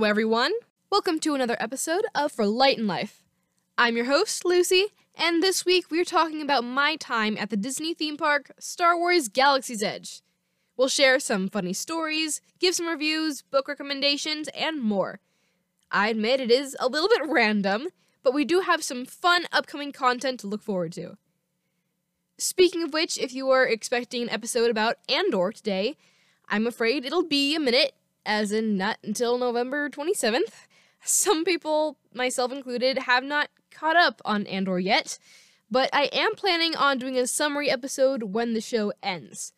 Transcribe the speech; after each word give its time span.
Hello, 0.00 0.08
everyone. 0.08 0.52
Welcome 0.88 1.18
to 1.20 1.34
another 1.34 1.58
episode 1.60 2.06
of 2.14 2.32
For 2.32 2.46
Light 2.46 2.78
and 2.78 2.86
Life. 2.86 3.22
I'm 3.76 3.96
your 3.96 4.06
host, 4.06 4.46
Lucy, 4.46 4.86
and 5.14 5.42
this 5.42 5.66
week 5.66 5.90
we're 5.90 6.06
talking 6.06 6.40
about 6.40 6.64
my 6.64 6.96
time 6.96 7.36
at 7.36 7.50
the 7.50 7.56
Disney 7.58 7.92
theme 7.92 8.16
park, 8.16 8.50
Star 8.58 8.96
Wars 8.96 9.28
Galaxy's 9.28 9.82
Edge. 9.82 10.22
We'll 10.74 10.88
share 10.88 11.20
some 11.20 11.50
funny 11.50 11.74
stories, 11.74 12.40
give 12.58 12.74
some 12.74 12.86
reviews, 12.88 13.42
book 13.42 13.68
recommendations, 13.68 14.48
and 14.56 14.80
more. 14.80 15.20
I 15.90 16.08
admit 16.08 16.40
it 16.40 16.50
is 16.50 16.74
a 16.80 16.88
little 16.88 17.10
bit 17.10 17.28
random, 17.28 17.88
but 18.22 18.32
we 18.32 18.46
do 18.46 18.60
have 18.60 18.82
some 18.82 19.04
fun 19.04 19.44
upcoming 19.52 19.92
content 19.92 20.40
to 20.40 20.46
look 20.46 20.62
forward 20.62 20.92
to. 20.92 21.18
Speaking 22.38 22.82
of 22.82 22.94
which, 22.94 23.18
if 23.18 23.34
you 23.34 23.50
are 23.50 23.66
expecting 23.66 24.22
an 24.22 24.30
episode 24.30 24.70
about 24.70 24.96
Andor 25.10 25.52
today, 25.52 25.98
I'm 26.48 26.66
afraid 26.66 27.04
it'll 27.04 27.22
be 27.22 27.54
a 27.54 27.60
minute, 27.60 27.92
as 28.24 28.52
in 28.52 28.76
not 28.76 28.98
until 29.02 29.38
November 29.38 29.88
27th. 29.88 30.66
Some 31.02 31.44
people, 31.44 31.96
myself 32.14 32.52
included, 32.52 32.98
have 32.98 33.24
not 33.24 33.48
caught 33.70 33.96
up 33.96 34.20
on 34.24 34.46
Andor 34.46 34.78
yet, 34.78 35.18
but 35.70 35.88
I 35.92 36.10
am 36.12 36.34
planning 36.34 36.76
on 36.76 36.98
doing 36.98 37.16
a 37.16 37.26
summary 37.26 37.70
episode 37.70 38.22
when 38.34 38.52
the 38.52 38.60
show 38.60 38.92
ends. 39.02 39.52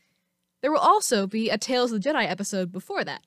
There 0.61 0.71
will 0.71 0.79
also 0.79 1.27
be 1.27 1.51
a 1.51 1.59
Tales 1.59 1.93
of 1.93 2.03
the 2.03 2.09
Jedi 2.09 2.31
episode 2.31 2.71
before 2.71 3.05
that. 3.05 3.23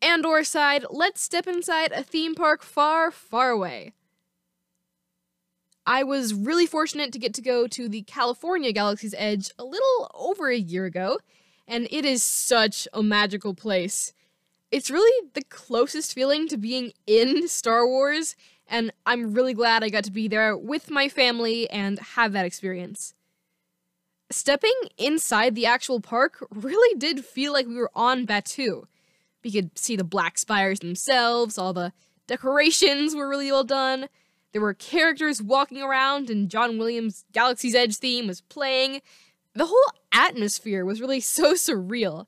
Andor 0.00 0.38
aside, 0.38 0.84
let's 0.90 1.22
step 1.22 1.46
inside 1.46 1.92
a 1.92 2.02
theme 2.02 2.34
park 2.34 2.62
far, 2.62 3.10
far 3.10 3.50
away. 3.50 3.92
I 5.86 6.02
was 6.02 6.32
really 6.32 6.66
fortunate 6.66 7.12
to 7.12 7.18
get 7.18 7.34
to 7.34 7.42
go 7.42 7.66
to 7.66 7.88
the 7.88 8.02
California 8.02 8.72
Galaxy's 8.72 9.14
Edge 9.18 9.50
a 9.58 9.64
little 9.64 10.10
over 10.14 10.48
a 10.48 10.56
year 10.56 10.86
ago, 10.86 11.18
and 11.66 11.88
it 11.90 12.04
is 12.04 12.22
such 12.22 12.86
a 12.92 13.02
magical 13.02 13.54
place. 13.54 14.12
It's 14.70 14.90
really 14.90 15.28
the 15.34 15.42
closest 15.42 16.14
feeling 16.14 16.48
to 16.48 16.56
being 16.56 16.92
in 17.06 17.48
Star 17.48 17.86
Wars, 17.86 18.36
and 18.66 18.92
I'm 19.06 19.34
really 19.34 19.54
glad 19.54 19.84
I 19.84 19.88
got 19.88 20.04
to 20.04 20.10
be 20.10 20.28
there 20.28 20.56
with 20.56 20.90
my 20.90 21.08
family 21.08 21.68
and 21.70 21.98
have 21.98 22.32
that 22.32 22.46
experience. 22.46 23.14
Stepping 24.30 24.74
inside 24.98 25.54
the 25.54 25.66
actual 25.66 26.00
park 26.00 26.44
really 26.50 26.98
did 26.98 27.24
feel 27.24 27.52
like 27.52 27.66
we 27.66 27.76
were 27.76 27.90
on 27.94 28.26
Batuu. 28.26 28.84
We 29.44 29.52
could 29.52 29.78
see 29.78 29.96
the 29.96 30.04
black 30.04 30.38
spires 30.38 30.80
themselves, 30.80 31.58
all 31.58 31.72
the 31.72 31.92
decorations 32.26 33.14
were 33.14 33.28
really 33.28 33.52
well 33.52 33.64
done 33.64 34.08
there 34.54 34.62
were 34.62 34.72
characters 34.72 35.42
walking 35.42 35.82
around, 35.82 36.30
and 36.30 36.48
John 36.48 36.78
Williams' 36.78 37.24
Galaxy's 37.32 37.74
Edge 37.74 37.96
theme 37.96 38.28
was 38.28 38.40
playing. 38.40 39.02
The 39.54 39.66
whole 39.66 39.92
atmosphere 40.12 40.84
was 40.84 41.00
really 41.00 41.20
so 41.36 41.54
surreal. 41.54 42.26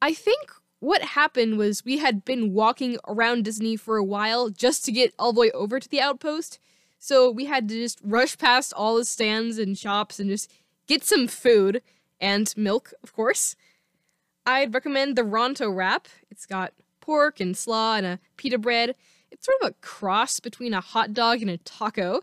I 0.00 0.12
think 0.12 0.50
what 0.80 1.02
happened 1.02 1.58
was 1.58 1.84
we 1.84 1.98
had 1.98 2.24
been 2.24 2.52
walking 2.52 2.98
around 3.08 3.44
Disney 3.44 3.76
for 3.76 3.96
a 3.96 4.04
while 4.04 4.50
just 4.50 4.84
to 4.84 4.92
get 4.92 5.14
all 5.18 5.32
the 5.32 5.40
way 5.40 5.50
over 5.52 5.80
to 5.80 5.88
the 5.88 6.00
outpost. 6.00 6.58
So 6.98 7.30
we 7.30 7.46
had 7.46 7.68
to 7.68 7.74
just 7.74 8.00
rush 8.02 8.36
past 8.38 8.72
all 8.74 8.96
the 8.96 9.04
stands 9.04 9.58
and 9.58 9.76
shops 9.76 10.20
and 10.20 10.30
just 10.30 10.52
get 10.86 11.04
some 11.04 11.26
food 11.28 11.82
and 12.20 12.52
milk, 12.56 12.92
of 13.02 13.12
course. 13.12 13.56
I'd 14.44 14.74
recommend 14.74 15.16
the 15.16 15.22
Ronto 15.22 15.74
wrap. 15.74 16.08
It's 16.30 16.46
got 16.46 16.72
pork 17.00 17.40
and 17.40 17.56
slaw 17.56 17.96
and 17.96 18.06
a 18.06 18.18
pita 18.36 18.58
bread. 18.58 18.94
It's 19.30 19.46
sort 19.46 19.58
of 19.62 19.70
a 19.70 19.86
cross 19.86 20.40
between 20.40 20.72
a 20.72 20.80
hot 20.80 21.12
dog 21.12 21.40
and 21.40 21.50
a 21.50 21.58
taco. 21.58 22.20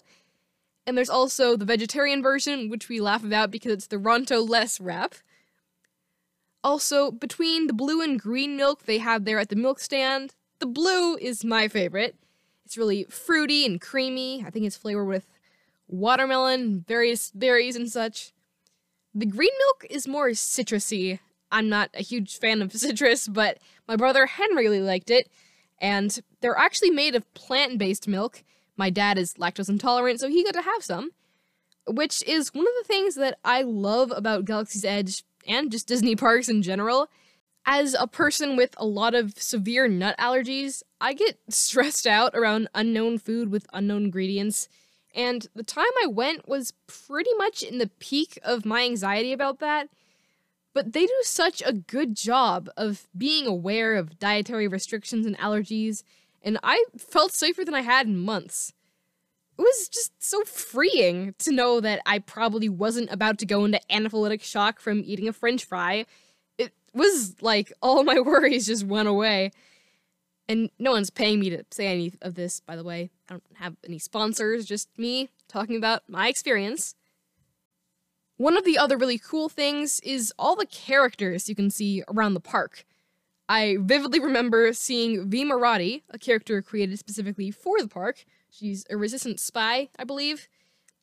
And 0.85 0.97
there's 0.97 1.09
also 1.09 1.55
the 1.55 1.65
vegetarian 1.65 2.21
version, 2.21 2.69
which 2.69 2.89
we 2.89 2.99
laugh 2.99 3.23
about 3.23 3.51
because 3.51 3.71
it's 3.71 3.87
the 3.87 3.97
Ronto 3.97 4.47
Less 4.47 4.81
wrap. 4.81 5.15
Also, 6.63 7.11
between 7.11 7.67
the 7.67 7.73
blue 7.73 8.01
and 8.01 8.19
green 8.19 8.55
milk 8.55 8.83
they 8.83 8.97
have 8.97 9.25
there 9.25 9.39
at 9.39 9.49
the 9.49 9.55
milk 9.55 9.79
stand, 9.79 10.33
the 10.59 10.65
blue 10.65 11.15
is 11.17 11.43
my 11.43 11.67
favorite. 11.67 12.15
It's 12.65 12.77
really 12.77 13.05
fruity 13.09 13.65
and 13.65 13.81
creamy. 13.81 14.43
I 14.45 14.49
think 14.49 14.65
it's 14.65 14.77
flavored 14.77 15.07
with 15.07 15.27
watermelon, 15.87 16.85
various 16.87 17.31
berries, 17.31 17.75
and 17.75 17.91
such. 17.91 18.31
The 19.13 19.25
green 19.25 19.51
milk 19.59 19.85
is 19.89 20.07
more 20.07 20.29
citrusy. 20.29 21.19
I'm 21.51 21.69
not 21.69 21.89
a 21.93 22.01
huge 22.01 22.39
fan 22.39 22.61
of 22.61 22.71
citrus, 22.73 23.27
but 23.27 23.57
my 23.87 23.95
brother 23.95 24.25
Henry 24.25 24.63
really 24.63 24.81
liked 24.81 25.11
it, 25.11 25.29
and 25.79 26.19
they're 26.41 26.57
actually 26.57 26.91
made 26.91 27.15
of 27.15 27.31
plant 27.33 27.77
based 27.77 28.07
milk. 28.07 28.43
My 28.77 28.89
dad 28.89 29.17
is 29.17 29.35
lactose 29.35 29.69
intolerant, 29.69 30.19
so 30.19 30.29
he 30.29 30.43
got 30.43 30.53
to 30.53 30.61
have 30.61 30.83
some. 30.83 31.11
Which 31.87 32.23
is 32.23 32.53
one 32.53 32.65
of 32.65 32.73
the 32.81 32.87
things 32.87 33.15
that 33.15 33.37
I 33.43 33.61
love 33.61 34.11
about 34.15 34.45
Galaxy's 34.45 34.85
Edge 34.85 35.23
and 35.47 35.71
just 35.71 35.87
Disney 35.87 36.15
parks 36.15 36.47
in 36.49 36.61
general. 36.61 37.09
As 37.65 37.95
a 37.97 38.07
person 38.07 38.55
with 38.55 38.73
a 38.77 38.85
lot 38.85 39.15
of 39.15 39.37
severe 39.37 39.87
nut 39.87 40.15
allergies, 40.17 40.83
I 40.99 41.13
get 41.13 41.37
stressed 41.49 42.07
out 42.07 42.35
around 42.35 42.69
unknown 42.73 43.17
food 43.17 43.51
with 43.51 43.67
unknown 43.73 44.05
ingredients. 44.05 44.69
And 45.15 45.47
the 45.53 45.63
time 45.63 45.85
I 46.01 46.07
went 46.07 46.47
was 46.47 46.73
pretty 46.87 47.33
much 47.37 47.61
in 47.61 47.77
the 47.77 47.91
peak 47.99 48.39
of 48.43 48.65
my 48.65 48.83
anxiety 48.83 49.31
about 49.31 49.59
that 49.59 49.89
but 50.73 50.93
they 50.93 51.05
do 51.05 51.21
such 51.21 51.61
a 51.65 51.73
good 51.73 52.15
job 52.15 52.69
of 52.75 53.07
being 53.15 53.45
aware 53.45 53.95
of 53.95 54.17
dietary 54.19 54.67
restrictions 54.67 55.25
and 55.25 55.37
allergies, 55.37 56.03
and 56.43 56.59
I 56.61 56.83
felt 56.97 57.31
safer 57.31 57.63
than 57.63 57.73
I 57.73 57.81
had 57.81 58.07
in 58.07 58.17
months. 58.17 58.73
It 59.57 59.61
was 59.61 59.87
just 59.87 60.11
so 60.21 60.43
freeing 60.43 61.35
to 61.39 61.51
know 61.51 61.79
that 61.79 62.01
I 62.05 62.19
probably 62.19 62.69
wasn't 62.69 63.11
about 63.11 63.37
to 63.39 63.45
go 63.45 63.65
into 63.65 63.79
anaphylactic 63.89 64.41
shock 64.41 64.79
from 64.79 65.03
eating 65.05 65.27
a 65.27 65.33
french 65.33 65.63
fry. 65.63 66.05
It 66.57 66.73
was 66.93 67.41
like 67.41 67.71
all 67.81 68.03
my 68.03 68.19
worries 68.25 68.65
just 68.65 68.85
went 68.85 69.07
away. 69.07 69.51
And 70.49 70.69
no 70.77 70.91
one's 70.91 71.09
paying 71.09 71.39
me 71.39 71.49
to 71.51 71.63
say 71.71 71.87
any 71.87 72.13
of 72.21 72.35
this, 72.35 72.59
by 72.59 72.75
the 72.75 72.83
way. 72.83 73.11
I 73.29 73.33
don't 73.33 73.43
have 73.55 73.77
any 73.85 73.99
sponsors, 73.99 74.65
just 74.65 74.89
me 74.97 75.29
talking 75.47 75.77
about 75.77 76.01
my 76.09 76.27
experience. 76.27 76.95
One 78.37 78.57
of 78.57 78.65
the 78.65 78.77
other 78.77 78.97
really 78.97 79.19
cool 79.19 79.47
things 79.47 79.99
is 80.01 80.33
all 80.37 80.55
the 80.55 80.65
characters 80.65 81.47
you 81.47 81.55
can 81.55 81.69
see 81.69 82.03
around 82.09 82.33
the 82.33 82.39
park. 82.41 82.85
I 83.53 83.77
vividly 83.79 84.19
remember 84.19 84.73
seeing 84.73 85.29
Vi 85.29 85.43
Moradi, 85.43 86.01
a 86.09 86.17
character 86.17 86.59
created 86.63 86.97
specifically 86.97 87.51
for 87.51 87.79
the 87.79 87.87
park. 87.87 88.25
She's 88.49 88.83
a 88.89 88.97
resistant 88.97 89.39
spy, 89.39 89.89
I 89.99 90.05
believe. 90.05 90.47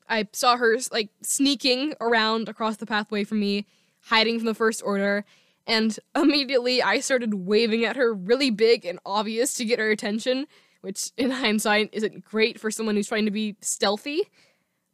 I 0.09 0.27
saw 0.33 0.56
her 0.56 0.77
like 0.91 1.10
sneaking 1.22 1.94
around 2.00 2.49
across 2.49 2.77
the 2.77 2.87
pathway 2.87 3.22
from 3.22 3.39
me, 3.39 3.69
hiding 4.06 4.37
from 4.41 4.47
the 4.47 4.55
First 4.55 4.83
Order, 4.84 5.25
and 5.65 5.97
immediately 6.16 6.83
I 6.83 6.99
started 6.99 7.34
waving 7.34 7.84
at 7.84 7.94
her 7.94 8.12
really 8.12 8.50
big 8.50 8.84
and 8.84 8.99
obvious 9.06 9.55
to 9.55 9.65
get 9.65 9.78
her 9.78 9.93
attention, 9.93 10.49
which 10.81 11.12
in 11.16 11.31
hindsight 11.31 11.91
isn't 11.93 12.25
great 12.25 12.59
for 12.59 12.72
someone 12.72 12.97
who's 12.97 13.06
trying 13.06 13.27
to 13.27 13.31
be 13.31 13.55
stealthy. 13.60 14.22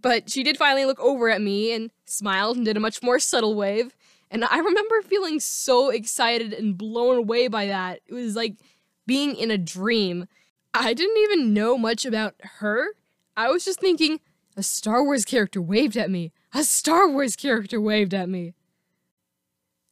But 0.02 0.28
she 0.28 0.42
did 0.42 0.58
finally 0.58 0.84
look 0.84 1.00
over 1.00 1.30
at 1.30 1.40
me 1.40 1.72
and 1.72 1.90
smiled 2.04 2.58
and 2.58 2.66
did 2.66 2.76
a 2.76 2.80
much 2.80 3.02
more 3.02 3.18
subtle 3.18 3.54
wave. 3.54 3.96
And 4.30 4.44
I 4.44 4.58
remember 4.58 5.02
feeling 5.02 5.40
so 5.40 5.90
excited 5.90 6.52
and 6.52 6.76
blown 6.76 7.16
away 7.16 7.48
by 7.48 7.66
that. 7.66 8.00
It 8.06 8.14
was 8.14 8.34
like 8.34 8.56
being 9.06 9.36
in 9.36 9.50
a 9.50 9.58
dream. 9.58 10.26
I 10.74 10.94
didn't 10.94 11.18
even 11.18 11.54
know 11.54 11.78
much 11.78 12.04
about 12.04 12.34
her. 12.58 12.88
I 13.36 13.50
was 13.50 13.64
just 13.64 13.80
thinking, 13.80 14.20
a 14.56 14.62
Star 14.62 15.04
Wars 15.04 15.24
character 15.24 15.62
waved 15.62 15.96
at 15.96 16.10
me. 16.10 16.32
A 16.52 16.64
Star 16.64 17.08
Wars 17.08 17.36
character 17.36 17.80
waved 17.80 18.14
at 18.14 18.28
me. 18.28 18.54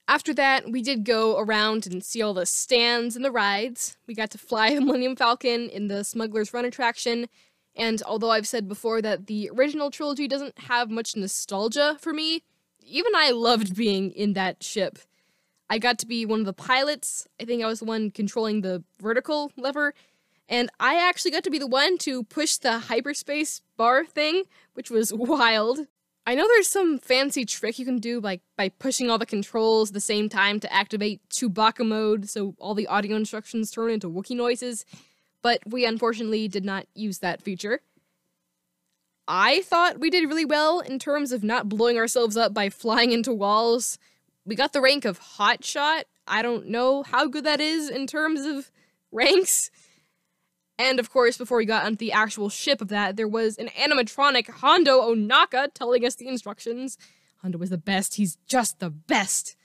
After 0.07 0.35
that, 0.35 0.71
we 0.71 0.83
did 0.83 1.05
go 1.05 1.39
around 1.39 1.87
and 1.87 2.05
see 2.05 2.21
all 2.21 2.35
the 2.35 2.45
stands 2.45 3.17
and 3.17 3.25
the 3.25 3.31
rides. 3.31 3.97
We 4.07 4.15
got 4.15 4.31
to 4.33 4.39
fly 4.39 4.75
the 4.75 4.81
Millennium 4.85 5.17
Falcon 5.17 5.69
in 5.71 5.89
the 5.89 6.05
Smuggler's 6.05 6.53
Run 6.53 6.65
attraction 6.65 7.29
and 7.77 8.03
although 8.07 8.31
I've 8.31 8.47
said 8.47 8.69
before 8.69 9.03
that 9.03 9.27
the 9.27 9.51
original 9.53 9.91
trilogy 9.91 10.29
doesn't 10.29 10.59
have 10.59 10.91
much 10.91 11.17
nostalgia 11.17 11.97
for 12.01 12.13
me, 12.13 12.43
even 12.85 13.13
I 13.15 13.31
loved 13.31 13.77
being 13.77 14.11
in 14.13 14.35
that 14.35 14.63
ship. 14.63 14.99
I 15.71 15.79
got 15.79 15.99
to 16.01 16.07
be 16.07 16.27
one 16.27 16.41
of 16.41 16.47
the 16.47 16.53
pilots. 16.53 17.27
I 17.41 17.45
think 17.45 17.63
I 17.63 17.67
was 17.67 17.81
the 17.81 17.87
one 17.87 18.11
controlling 18.11 18.61
the 18.61 18.85
vertical 19.01 19.51
lever. 19.57 19.95
And 20.49 20.71
I 20.79 20.97
actually 20.97 21.31
got 21.31 21.45
to 21.45 21.51
be 21.51 21.59
the 21.59 21.67
one 21.67 21.97
to 21.99 22.25
push 22.25 22.57
the 22.57 22.79
hyperspace 22.81 23.63
bar 23.77 24.05
thing, 24.05 24.45
which 24.75 24.91
was 24.91 25.13
wild. 25.15 25.87
I 26.27 26.35
know 26.35 26.47
there's 26.49 26.69
some 26.69 26.99
fancy 26.99 27.45
trick 27.45 27.79
you 27.79 27.85
can 27.85 27.99
do 27.99 28.19
like 28.21 28.41
by 28.57 28.71
pushing 28.71 29.11
all 29.11 29.19
the 29.19 29.27
controls 29.27 29.91
at 29.91 29.95
the 29.95 30.01
same 30.01 30.29
time 30.29 30.59
to 30.61 30.73
activate 30.73 31.21
Chewbacca 31.29 31.87
mode 31.87 32.31
so 32.31 32.55
all 32.59 32.75
the 32.75 32.87
audio 32.87 33.17
instructions 33.17 33.71
turn 33.71 33.91
into 33.91 34.09
Wookiee 34.09 34.37
noises 34.37 34.87
but 35.45 35.61
we 35.67 35.85
unfortunately 35.85 36.49
did 36.49 36.65
not 36.65 36.87
use 36.95 37.19
that 37.19 37.43
feature. 37.43 37.83
I 39.27 39.63
thought 39.63 40.01
we 40.01 40.11
did 40.11 40.29
really 40.29 40.45
well 40.45 40.81
in 40.81 40.99
terms 40.99 41.33
of 41.33 41.43
not 41.43 41.69
blowing 41.69 41.97
ourselves 41.97 42.37
up 42.37 42.53
by 42.53 42.69
flying 42.69 43.11
into 43.11 43.33
walls. 43.33 43.99
We 44.45 44.55
got 44.55 44.73
the 44.73 44.81
rank 44.81 45.05
of 45.05 45.19
hot 45.19 45.65
shot. 45.65 46.05
I 46.27 46.43
don't 46.43 46.69
know 46.69 47.03
how 47.03 47.27
good 47.27 47.45
that 47.45 47.61
is 47.61 47.89
in 47.89 48.07
terms 48.07 48.45
of 48.45 48.71
ranks. 49.13 49.71
And 50.79 50.99
of 50.99 51.11
course, 51.11 51.39
before 51.39 51.59
we 51.59 51.65
got 51.65 51.85
onto 51.85 51.97
the 51.97 52.13
actual 52.13 52.49
ship 52.49 52.81
of 52.81 52.89
that, 52.89 53.17
there 53.17 53.29
was 53.29 53.57
an 53.57 53.69
animatronic 53.69 54.49
Hondo 54.49 55.01
Ohnaka 55.01 55.73
telling 55.73 56.05
us 56.05 56.17
the 56.17 56.29
instructions. 56.29 56.99
Hondo 57.43 57.59
was 57.59 57.71
the 57.71 57.79
best. 57.79 58.17
He's 58.17 58.37
just 58.47 58.81
the 58.81 58.91
best. 58.91 59.57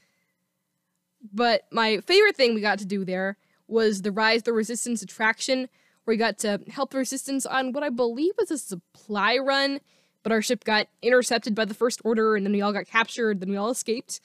But 1.34 1.64
my 1.72 1.98
favorite 2.02 2.38
thing 2.38 2.54
we 2.54 2.62
got 2.62 2.80
to 2.80 2.86
do 2.86 3.04
there 3.04 3.38
was 3.68 4.04
the 4.04 4.12
Rise 4.12 4.44
the 4.44 4.54
Resistance 4.54 5.02
attraction, 5.02 5.68
where 6.10 6.16
we 6.16 6.18
got 6.18 6.40
to 6.40 6.60
help 6.72 6.96
Resistance 6.96 7.46
on 7.46 7.72
what 7.72 7.84
I 7.84 7.90
believe 7.90 8.34
was 8.40 8.50
a 8.50 8.58
supply 8.58 9.38
run, 9.38 9.80
but 10.24 10.32
our 10.32 10.42
ship 10.42 10.64
got 10.64 10.88
intercepted 11.04 11.54
by 11.54 11.66
the 11.66 11.76
First 11.76 12.02
Order, 12.04 12.36
and 12.36 12.44
then 12.44 12.52
we 12.52 12.62
all 12.62 12.74
got 12.74 12.88
captured, 12.88 13.40
then 13.40 13.52
we 13.52 13.58
all 13.58 13.70
escaped. 13.70 14.20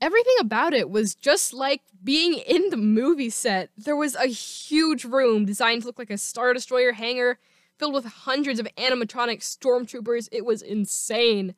Everything 0.00 0.36
about 0.38 0.72
it 0.72 0.90
was 0.90 1.16
just 1.16 1.52
like 1.52 1.82
being 2.04 2.34
in 2.34 2.70
the 2.70 2.76
movie 2.76 3.30
set. 3.30 3.70
There 3.76 3.96
was 3.96 4.14
a 4.14 4.26
huge 4.26 5.04
room 5.04 5.44
designed 5.44 5.82
to 5.82 5.88
look 5.88 5.98
like 5.98 6.10
a 6.10 6.18
Star 6.18 6.54
Destroyer 6.54 6.92
hangar 6.92 7.38
filled 7.80 7.94
with 7.94 8.04
hundreds 8.04 8.60
of 8.60 8.68
animatronic 8.76 9.40
stormtroopers. 9.40 10.28
It 10.30 10.44
was 10.44 10.62
insane. 10.62 11.56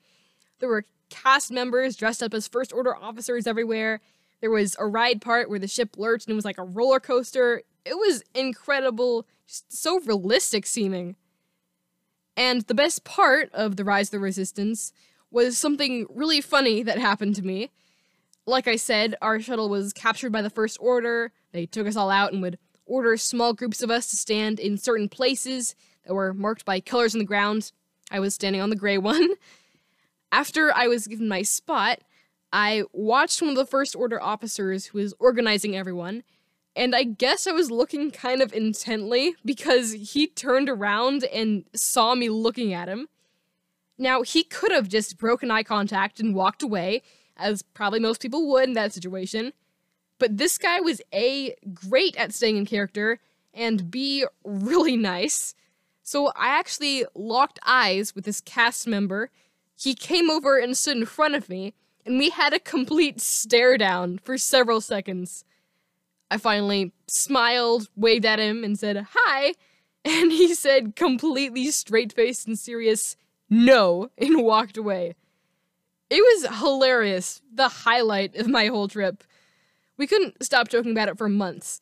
There 0.61 0.70
were 0.70 0.87
cast 1.11 1.50
members 1.50 1.97
dressed 1.97 2.23
up 2.23 2.32
as 2.32 2.49
First 2.49 2.73
Order 2.73 2.97
officers 2.97 3.47
everywhere. 3.47 4.00
There 4.40 4.50
was 4.50 4.75
a 4.79 4.87
ride 4.87 5.20
part 5.20 5.50
where 5.50 5.58
the 5.58 5.69
ship 5.69 5.99
lurched 5.99 6.29
and 6.29 6.32
it 6.32 6.37
was 6.37 6.47
like 6.47 6.58
a 6.58 6.64
roller 6.64 6.99
coaster. 7.00 7.62
It 7.85 7.99
was 7.99 8.23
incredible, 8.35 9.26
just 9.46 9.76
so 9.76 10.00
realistic 10.00 10.67
seeming. 10.67 11.17
And 12.37 12.62
the 12.62 12.75
best 12.75 13.05
part 13.05 13.50
of 13.52 13.76
the 13.76 13.85
Rise 13.85 14.08
of 14.08 14.12
the 14.12 14.19
Resistance 14.20 14.93
was 15.31 15.58
something 15.58 16.06
really 16.08 16.41
funny 16.41 16.82
that 16.82 16.99
happened 16.99 17.37
to 17.37 17.43
me. 17.43 17.70
Like 18.46 18.69
I 18.69 18.76
said, 18.76 19.14
our 19.23 19.41
shuttle 19.41 19.69
was 19.69 19.93
captured 19.93 20.31
by 20.31 20.43
the 20.43 20.50
First 20.50 20.76
Order. 20.81 21.32
They 21.52 21.67
took 21.67 21.87
us 21.87 21.96
all 21.96 22.11
out 22.11 22.32
and 22.32 22.43
would 22.43 22.58
order 22.87 23.17
small 23.17 23.55
groups 23.55 23.82
of 23.82 23.91
us 23.91 24.08
to 24.11 24.17
stand 24.17 24.61
in 24.61 24.76
certain 24.76 25.08
places 25.08 25.75
that 26.05 26.14
were 26.14 26.35
marked 26.35 26.64
by 26.64 26.81
colors 26.81 27.14
in 27.14 27.19
the 27.19 27.25
ground. 27.25 27.73
I 28.11 28.20
was 28.20 28.35
standing 28.35 28.61
on 28.61 28.70
the 28.70 28.76
gray 28.76 28.99
one. 28.99 29.31
After 30.31 30.75
I 30.75 30.88
was 30.88 31.06
given 31.06 31.29
my 31.29 31.43
spot, 31.43 32.00
I 32.52 32.85
watched 32.93 33.40
one 33.40 33.50
of 33.50 33.56
the 33.56 33.67
First 33.67 33.97
Order 33.97 34.23
officers 34.23 34.87
who 34.87 34.99
was 34.99 35.14
organizing 35.19 35.76
everyone, 35.76 36.23
and 36.76 36.94
I 36.94 37.05
guess 37.05 37.47
I 37.47 37.53
was 37.53 37.71
looking 37.71 38.11
kind 38.11 38.43
of 38.43 38.53
intently 38.53 39.35
because 39.44 39.93
he 39.93 40.26
turned 40.26 40.69
around 40.69 41.25
and 41.25 41.65
saw 41.75 42.15
me 42.15 42.29
looking 42.29 42.73
at 42.73 42.88
him. 42.88 43.09
Now, 43.97 44.23
he 44.23 44.43
could 44.43 44.73
have 44.73 44.88
just 44.88 45.19
broken 45.19 45.50
eye 45.50 45.62
contact 45.62 46.19
and 46.19 46.35
walked 46.35 46.62
away, 46.62 47.03
as 47.37 47.62
probably 47.62 48.00
most 48.00 48.21
people 48.21 48.49
would 48.50 48.69
in 48.69 48.75
that 48.75 48.93
situation. 48.93 49.53
But 50.19 50.37
this 50.37 50.59
guy 50.59 50.81
was 50.81 51.00
A, 51.12 51.55
great 51.73 52.17
at 52.17 52.32
staying 52.32 52.56
in 52.56 52.67
character, 52.67 53.21
and 53.53 53.91
B, 53.91 54.25
really 54.44 54.97
nice. 54.97 55.55
So 56.03 56.32
I 56.37 56.49
actually 56.49 57.05
locked 57.15 57.61
eyes 57.65 58.15
with 58.15 58.25
this 58.25 58.41
cast 58.41 58.87
member. 58.87 59.31
He 59.76 59.94
came 59.94 60.29
over 60.29 60.59
and 60.59 60.76
stood 60.76 60.97
in 60.97 61.06
front 61.06 61.37
of 61.37 61.49
me, 61.49 61.75
and 62.05 62.19
we 62.19 62.31
had 62.31 62.53
a 62.53 62.59
complete 62.59 63.21
stare 63.21 63.79
down 63.79 64.19
for 64.19 64.37
several 64.37 64.81
seconds. 64.81 65.44
I 66.31 66.38
finally 66.38 66.93
smiled, 67.06 67.88
waved 67.97 68.25
at 68.25 68.38
him, 68.38 68.65
and 68.65 68.79
said, 68.79 69.06
Hi. 69.15 69.55
And 70.06 70.31
he 70.31 70.55
said, 70.55 70.97
completely 70.97 71.71
straight 71.71 72.12
faced 72.12 72.47
and 72.47 72.59
serious, 72.59 73.17
No, 73.49 74.11
and 74.19 74.43
walked 74.43 74.76
away. 74.76 75.15
It 76.11 76.21
was 76.21 76.59
hilarious, 76.59 77.41
the 77.50 77.69
highlight 77.69 78.37
of 78.37 78.47
my 78.47 78.67
whole 78.67 78.87
trip. 78.87 79.25
We 79.97 80.06
couldn't 80.06 80.44
stop 80.44 80.69
joking 80.69 80.93
about 80.93 81.09
it 81.09 81.17
for 81.17 81.31
months. 81.31 81.81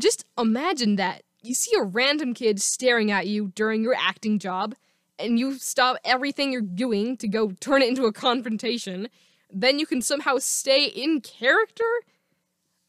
Just 0.00 0.24
imagine 0.38 0.96
that. 0.96 1.22
You 1.42 1.52
see 1.52 1.76
a 1.76 1.82
random 1.82 2.32
kid 2.32 2.62
staring 2.62 3.10
at 3.10 3.26
you 3.26 3.52
during 3.54 3.82
your 3.82 3.94
acting 3.94 4.38
job, 4.38 4.74
and 5.18 5.38
you 5.38 5.58
stop 5.58 5.98
everything 6.02 6.50
you're 6.50 6.62
doing 6.62 7.18
to 7.18 7.28
go 7.28 7.50
turn 7.60 7.82
it 7.82 7.88
into 7.88 8.06
a 8.06 8.12
confrontation. 8.12 9.08
Then 9.52 9.78
you 9.78 9.84
can 9.84 10.00
somehow 10.00 10.38
stay 10.38 10.86
in 10.86 11.20
character? 11.20 11.84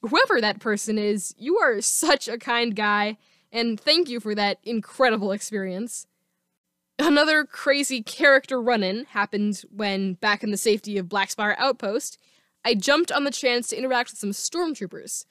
Whoever 0.08 0.40
that 0.40 0.60
person 0.60 0.98
is, 0.98 1.34
you 1.38 1.58
are 1.58 1.82
such 1.82 2.28
a 2.28 2.38
kind 2.38 2.76
guy, 2.76 3.18
and 3.52 3.80
thank 3.80 4.08
you 4.08 4.20
for 4.20 4.36
that 4.36 4.60
incredible 4.64 5.32
experience. 5.32 6.06
Another 7.00 7.44
crazy 7.44 8.04
character 8.04 8.62
run 8.62 8.84
in 8.84 9.06
happened 9.06 9.64
when, 9.70 10.14
back 10.14 10.44
in 10.44 10.52
the 10.52 10.58
safety 10.58 10.98
of 10.98 11.08
Blackspire 11.08 11.56
Outpost, 11.58 12.20
I 12.64 12.76
jumped 12.76 13.12
on 13.12 13.24
the 13.24 13.32
chance 13.32 13.68
to 13.70 13.78
interact 13.78 14.12
with 14.12 14.20
some 14.20 14.32
stormtroopers. 14.32 15.26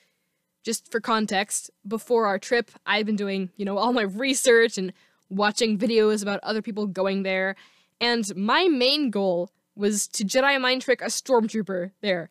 Just 0.65 0.91
for 0.91 1.01
context, 1.01 1.71
before 1.87 2.27
our 2.27 2.39
trip, 2.39 2.71
I've 2.85 3.07
been 3.07 3.17
doing, 3.17 3.51
you 3.57 3.65
know, 3.65 3.79
all 3.79 3.93
my 3.93 4.03
research 4.03 4.77
and 4.77 4.93
watching 5.29 5.79
videos 5.79 6.23
about 6.23 6.41
other 6.43 6.63
people 6.63 6.87
going 6.87 7.23
there, 7.23 7.55
and 8.01 8.35
my 8.35 8.69
main 8.69 9.11
goal 9.11 9.51
was 9.77 10.07
to 10.09 10.25
Jedi 10.25 10.61
mind 10.61 10.83
trick 10.83 11.01
a 11.01 11.07
stormtrooper 11.07 11.93
there. 12.01 12.29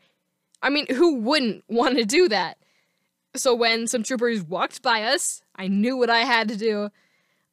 I 0.64 0.70
mean, 0.70 0.88
who 0.88 1.18
wouldn't 1.18 1.66
want 1.68 1.98
to 1.98 2.06
do 2.06 2.30
that? 2.30 2.58
So 3.36 3.54
when 3.54 3.86
some 3.86 4.02
troopers 4.02 4.44
walked 4.44 4.82
by 4.82 5.04
us, 5.04 5.42
I 5.56 5.68
knew 5.68 5.98
what 5.98 6.10
I 6.10 6.20
had 6.20 6.48
to 6.48 6.56
do. 6.56 6.90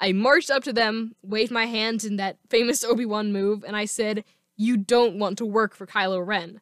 I 0.00 0.12
marched 0.12 0.50
up 0.50 0.62
to 0.64 0.72
them, 0.72 1.16
waved 1.22 1.50
my 1.50 1.66
hand 1.66 2.04
in 2.04 2.16
that 2.16 2.38
famous 2.48 2.84
Obi-Wan 2.84 3.32
move, 3.32 3.64
and 3.66 3.76
I 3.76 3.84
said, 3.84 4.24
You 4.56 4.76
don't 4.76 5.18
want 5.18 5.38
to 5.38 5.44
work 5.44 5.74
for 5.74 5.86
Kylo 5.86 6.24
Ren. 6.24 6.60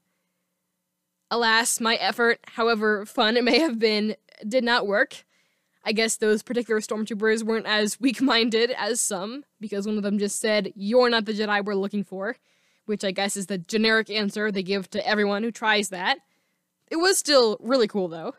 Alas, 1.31 1.81
my 1.81 1.97
effort, 1.97 2.41
however 2.55 3.05
fun 3.05 3.37
it 3.37 3.45
may 3.45 3.59
have 3.59 3.79
been, 3.79 4.17
did 4.47 4.65
not 4.65 4.87
work. 4.87 5.25
I 5.85 5.93
guess 5.93 6.17
those 6.17 6.43
particular 6.43 6.81
stormtroopers 6.81 7.43
weren't 7.43 7.67
as 7.67 8.01
weak 8.01 8.23
minded 8.23 8.71
as 8.71 9.01
some, 9.03 9.45
because 9.61 9.87
one 9.87 9.99
of 9.99 10.03
them 10.03 10.19
just 10.19 10.41
said, 10.41 10.73
You're 10.75 11.11
not 11.11 11.27
the 11.27 11.35
Jedi 11.35 11.63
we're 11.63 11.75
looking 11.75 12.05
for, 12.05 12.37
which 12.87 13.05
I 13.05 13.11
guess 13.11 13.37
is 13.37 13.47
the 13.47 13.59
generic 13.59 14.09
answer 14.09 14.51
they 14.51 14.63
give 14.63 14.89
to 14.91 15.07
everyone 15.07 15.43
who 15.43 15.51
tries 15.53 15.91
that. 15.91 16.19
It 16.91 16.97
was 16.97 17.19
still 17.19 17.59
really 17.61 17.89
cool, 17.89 18.09
though. 18.09 18.35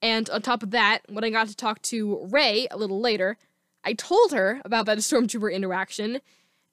And 0.00 0.28
on 0.30 0.42
top 0.42 0.62
of 0.62 0.70
that, 0.72 1.00
when 1.08 1.24
I 1.24 1.30
got 1.30 1.48
to 1.48 1.56
talk 1.56 1.80
to 1.82 2.26
Rey 2.30 2.66
a 2.70 2.76
little 2.76 3.00
later, 3.00 3.36
I 3.84 3.92
told 3.92 4.32
her 4.32 4.60
about 4.64 4.86
that 4.86 4.98
stormtrooper 4.98 5.52
interaction, 5.52 6.20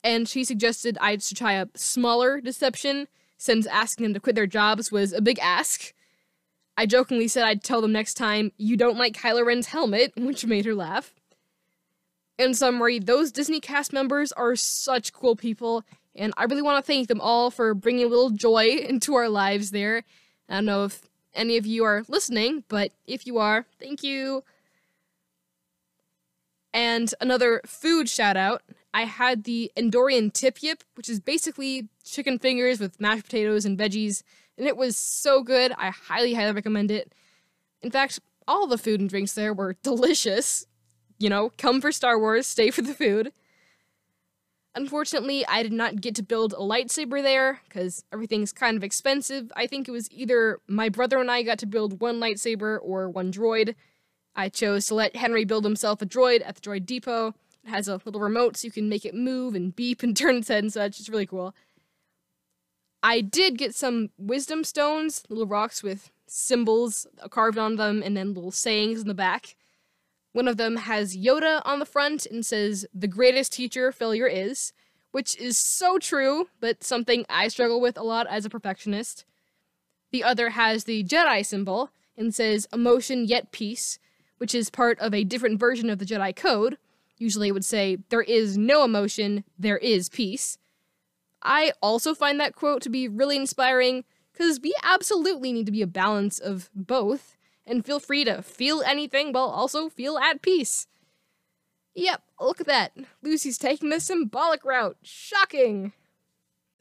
and 0.04 0.28
she 0.28 0.44
suggested 0.44 0.98
I 1.00 1.18
should 1.18 1.38
try 1.38 1.54
a 1.54 1.68
smaller 1.76 2.42
deception 2.42 3.08
since 3.38 3.66
asking 3.68 4.04
them 4.04 4.14
to 4.14 4.20
quit 4.20 4.36
their 4.36 4.48
jobs 4.48 4.92
was 4.92 5.14
a 5.14 5.22
big 5.22 5.40
ask. 5.40 5.94
I 6.76 6.86
jokingly 6.86 7.28
said 7.28 7.44
I'd 7.44 7.64
tell 7.64 7.82
them 7.82 7.92
next 7.92 8.16
time, 8.16 8.52
you 8.58 8.78
don't 8.78 8.98
like 8.98 9.14
Kylo 9.14 9.46
Ren's 9.46 9.68
helmet, 9.68 10.14
which 10.18 10.46
made 10.46 10.66
her 10.66 10.76
laugh. 10.76 11.14
In 12.38 12.54
summary, 12.54 13.00
those 13.00 13.32
Disney 13.32 13.60
cast 13.60 13.92
members 13.92 14.32
are 14.32 14.56
such 14.56 15.12
cool 15.12 15.36
people, 15.36 15.84
and 16.16 16.34
I 16.38 16.46
really 16.46 16.62
want 16.62 16.84
to 16.84 16.88
thank 16.88 17.08
them 17.08 17.22
all 17.22 17.52
for 17.52 17.74
bringing 17.74 18.06
a 18.06 18.10
little 18.10 18.30
joy 18.30 18.66
into 18.88 19.16
our 19.16 19.30
lives 19.30 19.72
there. 19.72 20.04
I 20.50 20.56
don't 20.56 20.66
know 20.66 20.86
if 20.86 21.04
any 21.34 21.58
of 21.58 21.66
you 21.66 21.84
are 21.84 22.04
listening, 22.08 22.64
but 22.68 22.92
if 23.06 23.28
you 23.28 23.38
are, 23.38 23.66
thank 23.80 24.04
you. 24.04 24.44
And 26.74 27.14
another 27.22 27.62
food 27.66 28.10
shout 28.10 28.38
out 28.38 28.64
I 28.94 29.04
had 29.04 29.44
the 29.44 29.72
Endorian 29.78 30.34
Tip 30.34 30.64
Yip, 30.64 30.84
which 30.96 31.10
is 31.10 31.20
basically 31.20 31.88
chicken 32.04 32.40
fingers 32.40 32.80
with 32.80 33.00
mashed 33.00 33.26
potatoes 33.26 33.66
and 33.66 33.78
veggies, 33.78 34.24
and 34.58 34.68
it 34.68 34.76
was 34.76 34.98
so 34.98 35.44
good. 35.44 35.72
I 35.78 35.90
highly, 35.92 36.34
highly 36.34 36.54
recommend 36.54 36.90
it. 36.90 37.14
In 37.82 37.92
fact, 37.92 38.20
all 38.48 38.66
the 38.66 38.78
food 38.78 39.00
and 39.00 39.10
drinks 39.10 39.34
there 39.34 39.54
were 39.54 39.76
delicious. 39.84 40.66
You 41.20 41.30
know, 41.30 41.52
come 41.58 41.82
for 41.82 41.92
Star 41.92 42.18
Wars, 42.18 42.48
stay 42.48 42.72
for 42.72 42.82
the 42.82 42.94
food. 42.94 43.32
Unfortunately, 44.76 45.46
I 45.48 45.64
did 45.64 45.74
not 45.74 46.00
get 46.00 46.16
to 46.16 46.24
build 46.24 46.54
a 46.54 46.58
lightsaber 46.58 47.24
there 47.24 47.62
because 47.68 48.04
everything's 48.14 48.54
kind 48.54 48.78
of 48.78 48.84
expensive. 48.84 49.52
I 49.56 49.66
think 49.66 49.88
it 49.88 49.92
was 49.92 50.12
either 50.12 50.60
my 50.68 50.90
brother 50.90 51.20
and 51.20 51.32
I 51.32 51.42
got 51.42 51.58
to 51.60 51.66
build 51.66 52.02
one 52.02 52.20
lightsaber 52.20 52.78
or 52.82 53.10
one 53.10 53.32
droid. 53.32 53.74
I 54.36 54.50
chose 54.50 54.86
to 54.88 54.96
let 54.96 55.16
Henry 55.16 55.44
build 55.44 55.66
himself 55.66 56.02
a 56.02 56.06
droid 56.06 56.42
at 56.46 56.56
the 56.56 56.62
droid 56.62 56.86
depot. 56.86 57.34
It 57.64 57.70
has 57.70 57.88
a 57.88 58.00
little 58.06 58.22
remote 58.22 58.58
so 58.58 58.68
you 58.68 58.72
can 58.72 58.88
make 58.88 59.06
it 59.06 59.16
move 59.16 59.56
and 59.56 59.76
beep 59.76 60.04
and 60.04 60.16
turn 60.18 60.38
its 60.38 60.48
head 60.50 60.64
and 60.64 60.72
such. 60.72 61.00
It's 61.00 61.10
really 61.10 61.26
cool. 61.26 61.56
I 63.02 63.22
did 63.22 63.58
get 63.58 63.74
some 63.74 64.10
wisdom 64.18 64.64
stones, 64.64 65.24
little 65.30 65.48
rocks 65.48 65.82
with 65.82 66.12
symbols 66.28 67.08
carved 67.30 67.58
on 67.58 67.78
them 67.78 68.04
and 68.04 68.16
then 68.16 68.34
little 68.34 68.52
sayings 68.52 69.02
in 69.02 69.08
the 69.08 69.14
back. 69.14 69.56
One 70.32 70.48
of 70.48 70.58
them 70.58 70.78
has 70.78 71.18
Yoda 71.18 71.62
on 71.66 71.80
the 71.80 71.86
front 71.86 72.26
and 72.26 72.46
says, 72.46 72.86
The 72.94 73.08
greatest 73.08 73.54
teacher 73.54 73.92
failure 73.92 74.28
is, 74.28 74.74
which 75.12 75.36
is 75.38 75.58
so 75.58 75.98
true, 75.98 76.50
but 76.60 76.84
something 76.84 77.26
I 77.30 77.48
struggle 77.48 77.82
with 77.82 77.98
a 77.98 78.04
lot 78.04 78.28
as 78.30 78.46
a 78.46 78.50
perfectionist. 78.50 79.26
The 80.12 80.24
other 80.24 80.52
has 80.52 80.84
the 80.84 81.04
Jedi 81.04 81.46
symbol 81.46 81.90
and 82.16 82.34
says, 82.34 82.68
Emotion 82.72 83.26
yet 83.26 83.52
peace, 83.52 83.98
which 84.38 84.54
is 84.54 84.70
part 84.70 85.00
of 85.00 85.14
a 85.14 85.24
different 85.24 85.60
version 85.60 85.90
of 85.90 86.00
the 86.00 86.06
Jedi 86.06 86.36
Code. 86.36 86.78
Usually 87.18 87.50
it 87.50 87.54
would 87.54 87.66
say, 87.66 87.98
There 88.10 88.22
is 88.22 88.58
no 88.58 88.84
emotion, 88.84 89.44
there 89.58 89.78
is 89.78 90.10
peace. 90.10 90.58
I 91.42 91.72
also 91.82 92.14
find 92.14 92.40
that 92.40 92.56
quote 92.56 92.82
to 92.84 92.90
be 92.90 93.08
really 93.08 93.38
inspiring 93.38 94.04
because 94.32 94.60
we 94.62 94.76
absolutely 94.84 95.52
need 95.52 95.66
to 95.66 95.72
be 95.72 95.82
a 95.82 95.88
balance 95.88 96.38
of 96.38 96.70
both 96.76 97.38
and 97.70 97.86
feel 97.86 98.00
free 98.00 98.26
to 98.26 98.42
feel 98.42 98.82
anything 98.82 99.32
while 99.32 99.50
also 99.50 99.90
feel 99.90 100.18
at 100.18 100.42
peace. 100.42 100.88
Yep, 101.96 102.22
look 102.40 102.62
at 102.62 102.68
that. 102.68 102.94
Lucy's 103.22 103.58
taking 103.58 103.90
the 103.90 104.00
symbolic 104.00 104.66
route. 104.66 104.98
Shocking! 105.04 105.94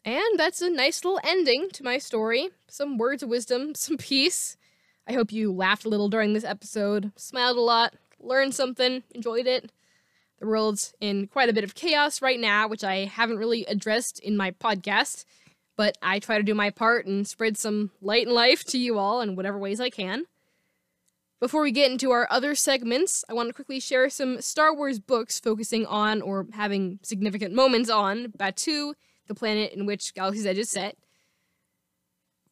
And 0.05 0.39
that's 0.39 0.63
a 0.63 0.71
nice 0.71 1.05
little 1.05 1.21
ending 1.23 1.69
to 1.73 1.85
my 1.85 1.99
story. 1.99 2.51
Some 2.69 2.99
words 2.99 3.23
of 3.23 3.29
wisdom, 3.29 3.75
some 3.77 3.99
peace. 3.99 4.57
I 5.07 5.13
hope 5.13 5.33
you 5.33 5.53
laughed 5.53 5.85
a 5.85 5.89
little 5.89 6.09
during 6.09 6.33
this 6.33 6.45
episode, 6.45 7.13
smiled 7.17 7.57
a 7.57 7.63
lot, 7.63 7.95
learned 8.21 8.55
something, 8.55 9.03
enjoyed 9.15 9.47
it. 9.47 9.73
The 10.39 10.47
world's 10.47 10.95
in 11.01 11.27
quite 11.27 11.49
a 11.49 11.53
bit 11.53 11.65
of 11.65 11.75
chaos 11.75 12.23
right 12.23 12.39
now, 12.39 12.69
which 12.69 12.85
I 12.85 13.07
haven't 13.07 13.39
really 13.39 13.65
addressed 13.65 14.21
in 14.21 14.37
my 14.37 14.53
podcast, 14.53 15.25
but 15.77 15.99
I 16.01 16.21
try 16.21 16.37
to 16.37 16.45
do 16.45 16.55
my 16.55 16.71
part 16.71 17.07
and 17.07 17.27
spread 17.27 17.59
some 17.59 17.91
light 18.01 18.27
and 18.27 18.35
life 18.35 18.65
to 18.67 18.79
you 18.79 18.99
all 18.99 19.21
in 19.21 19.35
whatever 19.35 19.59
ways 19.59 19.81
I 19.81 19.91
can. 19.91 20.27
Before 21.41 21.63
we 21.63 21.71
get 21.71 21.93
into 21.93 22.11
our 22.11 22.27
other 22.31 22.57
segments, 22.57 23.25
I 23.29 23.33
want 23.33 23.49
to 23.49 23.53
quickly 23.53 23.79
share 23.79 24.11
some 24.11 24.41
Star 24.41 24.75
Wars 24.75 24.99
books 24.99 25.39
focusing 25.39 25.87
on 25.87 26.21
or 26.21 26.49
having 26.53 26.99
significant 27.03 27.55
moments 27.55 27.89
on 27.89 28.33
Batuu, 28.37 28.95
the 29.29 29.37
planet 29.37 29.73
in 29.73 29.87
which 29.87 30.15
Galaxy's 30.15 30.47
Edge 30.47 30.59
is 30.59 30.69
set. 30.69 30.97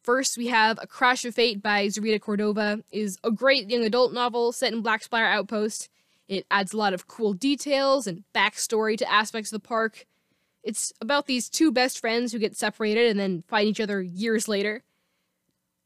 First, 0.03 0.37
we 0.37 0.47
have 0.47 0.79
A 0.81 0.87
Crash 0.87 1.25
of 1.25 1.35
Fate 1.35 1.61
by 1.61 1.89
Zoraida 1.89 2.17
Córdova 2.17 2.81
is 2.89 3.17
a 3.25 3.31
great 3.31 3.69
young 3.69 3.83
adult 3.83 4.13
novel 4.13 4.53
set 4.53 4.71
in 4.71 4.81
Black 4.81 5.03
Spire 5.03 5.25
Outpost. 5.25 5.89
It 6.29 6.45
adds 6.49 6.71
a 6.71 6.77
lot 6.77 6.93
of 6.93 7.07
cool 7.07 7.33
details 7.33 8.07
and 8.07 8.23
backstory 8.33 8.97
to 8.99 9.11
aspects 9.11 9.51
of 9.51 9.61
the 9.61 9.67
park. 9.67 10.05
It's 10.63 10.93
about 11.01 11.27
these 11.27 11.49
two 11.49 11.73
best 11.73 11.99
friends 11.99 12.31
who 12.31 12.39
get 12.39 12.55
separated 12.55 13.09
and 13.09 13.19
then 13.19 13.43
find 13.49 13.67
each 13.67 13.81
other 13.81 14.01
years 14.01 14.47
later. 14.47 14.83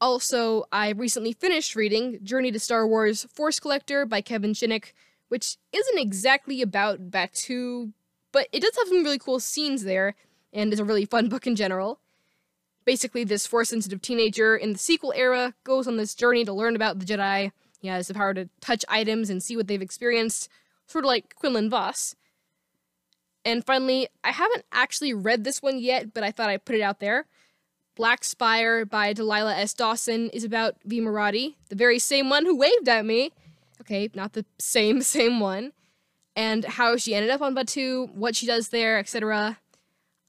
Also, 0.01 0.65
I 0.71 0.89
recently 0.89 1.31
finished 1.31 1.75
reading 1.75 2.17
Journey 2.23 2.51
to 2.51 2.59
Star 2.59 2.87
Wars 2.87 3.23
Force 3.31 3.59
Collector 3.59 4.07
by 4.07 4.21
Kevin 4.21 4.53
Shinick, 4.53 4.93
which 5.27 5.57
isn't 5.71 5.99
exactly 5.99 6.63
about 6.63 7.11
Batuu, 7.11 7.93
but 8.31 8.47
it 8.51 8.61
does 8.61 8.75
have 8.77 8.87
some 8.87 9.03
really 9.03 9.19
cool 9.19 9.39
scenes 9.39 9.83
there, 9.83 10.15
and 10.51 10.73
is 10.73 10.79
a 10.79 10.83
really 10.83 11.05
fun 11.05 11.29
book 11.29 11.45
in 11.45 11.55
general. 11.55 11.99
Basically, 12.83 13.23
this 13.23 13.45
force 13.45 13.69
sensitive 13.69 14.01
teenager 14.01 14.57
in 14.57 14.73
the 14.73 14.79
sequel 14.79 15.13
era 15.15 15.53
goes 15.63 15.87
on 15.87 15.97
this 15.97 16.15
journey 16.15 16.43
to 16.45 16.51
learn 16.51 16.75
about 16.75 16.97
the 16.97 17.05
Jedi. 17.05 17.51
He 17.79 17.87
has 17.87 18.07
the 18.07 18.15
power 18.15 18.33
to 18.33 18.49
touch 18.59 18.83
items 18.89 19.29
and 19.29 19.43
see 19.43 19.55
what 19.55 19.67
they've 19.67 19.83
experienced, 19.83 20.49
sort 20.87 21.05
of 21.05 21.09
like 21.09 21.35
Quinlan 21.35 21.69
Vos. 21.69 22.15
And 23.45 23.63
finally, 23.63 24.07
I 24.23 24.31
haven't 24.31 24.65
actually 24.71 25.13
read 25.13 25.43
this 25.43 25.61
one 25.61 25.77
yet, 25.77 26.11
but 26.11 26.23
I 26.23 26.31
thought 26.31 26.49
I'd 26.49 26.65
put 26.65 26.75
it 26.75 26.81
out 26.81 26.99
there. 26.99 27.27
Black 27.95 28.23
Spire 28.23 28.85
by 28.85 29.13
Delilah 29.13 29.55
S. 29.55 29.73
Dawson 29.73 30.29
is 30.29 30.43
about 30.43 30.75
Vi. 30.85 31.55
The 31.69 31.75
very 31.75 31.99
same 31.99 32.29
one 32.29 32.45
who 32.45 32.57
waved 32.57 32.87
at 32.87 33.05
me. 33.05 33.31
Okay, 33.81 34.09
not 34.13 34.33
the 34.33 34.45
same, 34.59 35.01
same 35.01 35.39
one. 35.39 35.73
And 36.35 36.63
how 36.63 36.95
she 36.95 37.13
ended 37.13 37.29
up 37.31 37.41
on 37.41 37.53
Batuu, 37.53 38.13
what 38.13 38.35
she 38.35 38.45
does 38.45 38.69
there, 38.69 38.97
etc. 38.97 39.59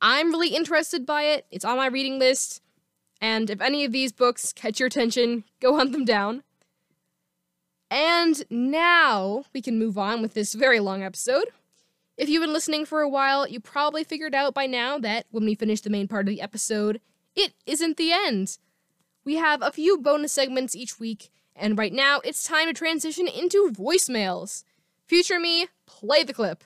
I'm 0.01 0.31
really 0.31 0.49
interested 0.49 1.07
by 1.07 1.23
it. 1.25 1.47
It's 1.51 1.65
on 1.65 1.77
my 1.77 1.87
reading 1.87 2.19
list. 2.19 2.61
And 3.21 3.49
if 3.49 3.61
any 3.61 3.85
of 3.85 3.93
these 3.93 4.11
books 4.11 4.53
catch 4.53 4.81
your 4.81 4.89
attention, 4.89 5.45
go 5.61 5.77
hunt 5.77 5.93
them 5.93 6.05
down. 6.05 6.43
And 7.89 8.43
now 8.51 9.45
we 9.55 9.63
can 9.63 9.79
move 9.79 9.97
on 9.97 10.23
with 10.23 10.35
this 10.35 10.55
very 10.55 10.81
long 10.81 11.05
episode. 11.05 11.51
If 12.17 12.29
you've 12.29 12.43
been 12.43 12.53
listening 12.53 12.85
for 12.85 13.01
a 13.01 13.09
while, 13.09 13.47
you 13.47 13.61
probably 13.61 14.03
figured 14.03 14.35
out 14.35 14.55
by 14.55 14.67
now 14.67 14.99
that 14.99 15.27
when 15.31 15.45
we 15.45 15.55
finish 15.55 15.83
the 15.83 15.91
main 15.91 16.09
part 16.09 16.27
of 16.27 16.35
the 16.35 16.41
episode, 16.41 17.01
it 17.35 17.55
isn't 17.67 17.97
the 17.97 18.13
end. 18.13 18.59
We 19.25 19.37
have 19.37 19.63
a 19.63 19.73
few 19.73 19.99
bonus 19.99 20.33
segments 20.33 20.75
each 20.75 20.99
week, 20.99 21.31
and 21.55 21.79
right 21.79 21.93
now 21.93 22.21
it's 22.25 22.43
time 22.45 22.67
to 22.67 22.73
transition 22.73 23.29
into 23.29 23.71
voicemails. 23.71 24.65
Future 25.07 25.39
me, 25.39 25.69
play 25.87 26.25
the 26.25 26.33
clip. 26.33 26.65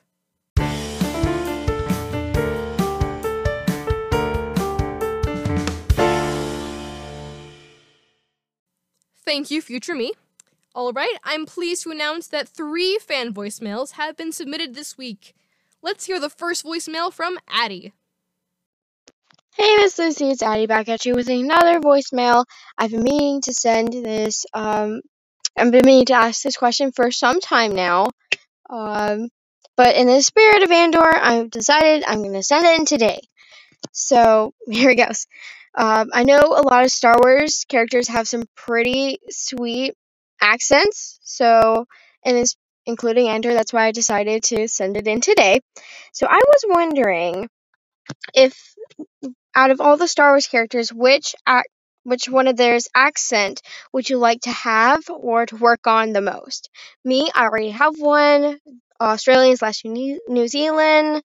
Thank 9.24 9.50
you, 9.50 9.60
future 9.60 9.94
me. 9.94 10.12
All 10.74 10.92
right, 10.92 11.16
I'm 11.24 11.46
pleased 11.46 11.82
to 11.82 11.90
announce 11.90 12.28
that 12.28 12.48
three 12.48 12.98
fan 12.98 13.34
voicemails 13.34 13.92
have 13.92 14.16
been 14.16 14.30
submitted 14.30 14.74
this 14.74 14.96
week. 14.96 15.34
Let's 15.82 16.06
hear 16.06 16.20
the 16.20 16.30
first 16.30 16.64
voicemail 16.64 17.12
from 17.12 17.38
Addie. 17.48 17.92
Hey, 19.58 19.76
Miss 19.76 19.98
Lucy, 19.98 20.28
it's 20.28 20.42
Addie 20.42 20.66
back 20.66 20.90
at 20.90 21.06
you 21.06 21.14
with 21.14 21.30
another 21.30 21.80
voicemail. 21.80 22.44
I've 22.76 22.90
been 22.90 23.02
meaning 23.02 23.40
to 23.40 23.54
send 23.54 23.90
this, 23.90 24.44
um, 24.52 25.00
I've 25.56 25.72
been 25.72 25.86
meaning 25.86 26.04
to 26.06 26.12
ask 26.12 26.42
this 26.42 26.58
question 26.58 26.92
for 26.92 27.10
some 27.10 27.40
time 27.40 27.74
now. 27.74 28.10
Um, 28.68 29.30
but 29.74 29.96
in 29.96 30.08
the 30.08 30.20
spirit 30.20 30.62
of 30.62 30.70
Andor, 30.70 31.06
I've 31.06 31.48
decided 31.50 32.04
I'm 32.06 32.18
going 32.18 32.34
to 32.34 32.42
send 32.42 32.66
it 32.66 32.78
in 32.78 32.84
today. 32.84 33.20
So, 33.92 34.52
here 34.70 34.90
it 34.90 34.96
goes. 34.96 35.26
Um, 35.74 36.10
I 36.12 36.24
know 36.24 36.40
a 36.40 36.60
lot 36.60 36.84
of 36.84 36.90
Star 36.90 37.16
Wars 37.24 37.64
characters 37.66 38.08
have 38.08 38.28
some 38.28 38.44
pretty 38.56 39.20
sweet 39.30 39.94
accents, 40.38 41.18
so 41.22 41.86
and 42.26 42.36
it's 42.36 42.56
including 42.84 43.28
Andor. 43.28 43.54
That's 43.54 43.72
why 43.72 43.86
I 43.86 43.92
decided 43.92 44.42
to 44.44 44.68
send 44.68 44.98
it 44.98 45.06
in 45.06 45.22
today. 45.22 45.60
So 46.12 46.26
I 46.28 46.42
was 46.46 46.64
wondering 46.68 47.48
if 48.34 48.74
out 49.56 49.72
of 49.72 49.80
all 49.80 49.96
the 49.96 50.08
Star 50.08 50.32
Wars 50.32 50.46
characters, 50.46 50.92
which 50.92 51.34
act, 51.46 51.68
which 52.04 52.28
one 52.28 52.46
of 52.46 52.56
theirs 52.56 52.86
accent 52.94 53.62
would 53.92 54.08
you 54.08 54.18
like 54.18 54.42
to 54.42 54.52
have 54.52 55.02
or 55.10 55.46
to 55.46 55.56
work 55.56 55.88
on 55.88 56.12
the 56.12 56.20
most? 56.20 56.70
Me, 57.04 57.30
I 57.34 57.44
already 57.44 57.70
have 57.70 57.94
one. 57.98 58.58
Australian 59.00 59.56
slash 59.58 59.82
New 59.84 60.48
Zealand 60.48 61.22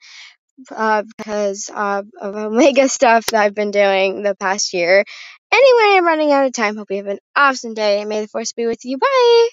uh, 0.71 1.03
because 1.17 1.69
uh, 1.73 2.03
of 2.19 2.35
Omega 2.35 2.89
stuff 2.97 3.25
that 3.27 3.41
I've 3.41 3.55
been 3.55 3.71
doing 3.71 4.23
the 4.23 4.35
past 4.35 4.73
year. 4.73 5.03
Anyway, 5.51 5.97
I'm 5.97 6.05
running 6.05 6.31
out 6.31 6.45
of 6.45 6.53
time. 6.53 6.77
Hope 6.77 6.91
you 6.91 6.97
have 6.97 7.07
an 7.07 7.19
awesome 7.35 7.73
day. 7.73 8.05
May 8.05 8.21
the 8.21 8.27
force 8.27 8.53
be 8.53 8.65
with 8.65 8.85
you. 8.85 8.97
Bye! 8.97 9.49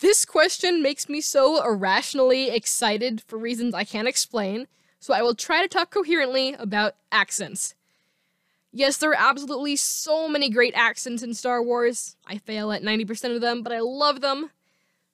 This 0.00 0.24
question 0.24 0.82
makes 0.82 1.08
me 1.08 1.20
so 1.20 1.64
irrationally 1.64 2.50
excited 2.50 3.22
for 3.26 3.38
reasons 3.38 3.74
I 3.74 3.84
can't 3.84 4.08
explain, 4.08 4.66
so 5.06 5.14
I 5.14 5.22
will 5.22 5.36
try 5.36 5.62
to 5.62 5.68
talk 5.68 5.92
coherently 5.92 6.54
about 6.54 6.96
accents. 7.12 7.76
Yes, 8.72 8.96
there 8.96 9.10
are 9.10 9.30
absolutely 9.30 9.76
so 9.76 10.28
many 10.28 10.50
great 10.50 10.74
accents 10.74 11.22
in 11.22 11.32
Star 11.32 11.62
Wars. 11.62 12.16
I 12.26 12.38
fail 12.38 12.72
at 12.72 12.82
90% 12.82 13.36
of 13.36 13.40
them, 13.40 13.62
but 13.62 13.72
I 13.72 13.78
love 13.78 14.20
them. 14.20 14.50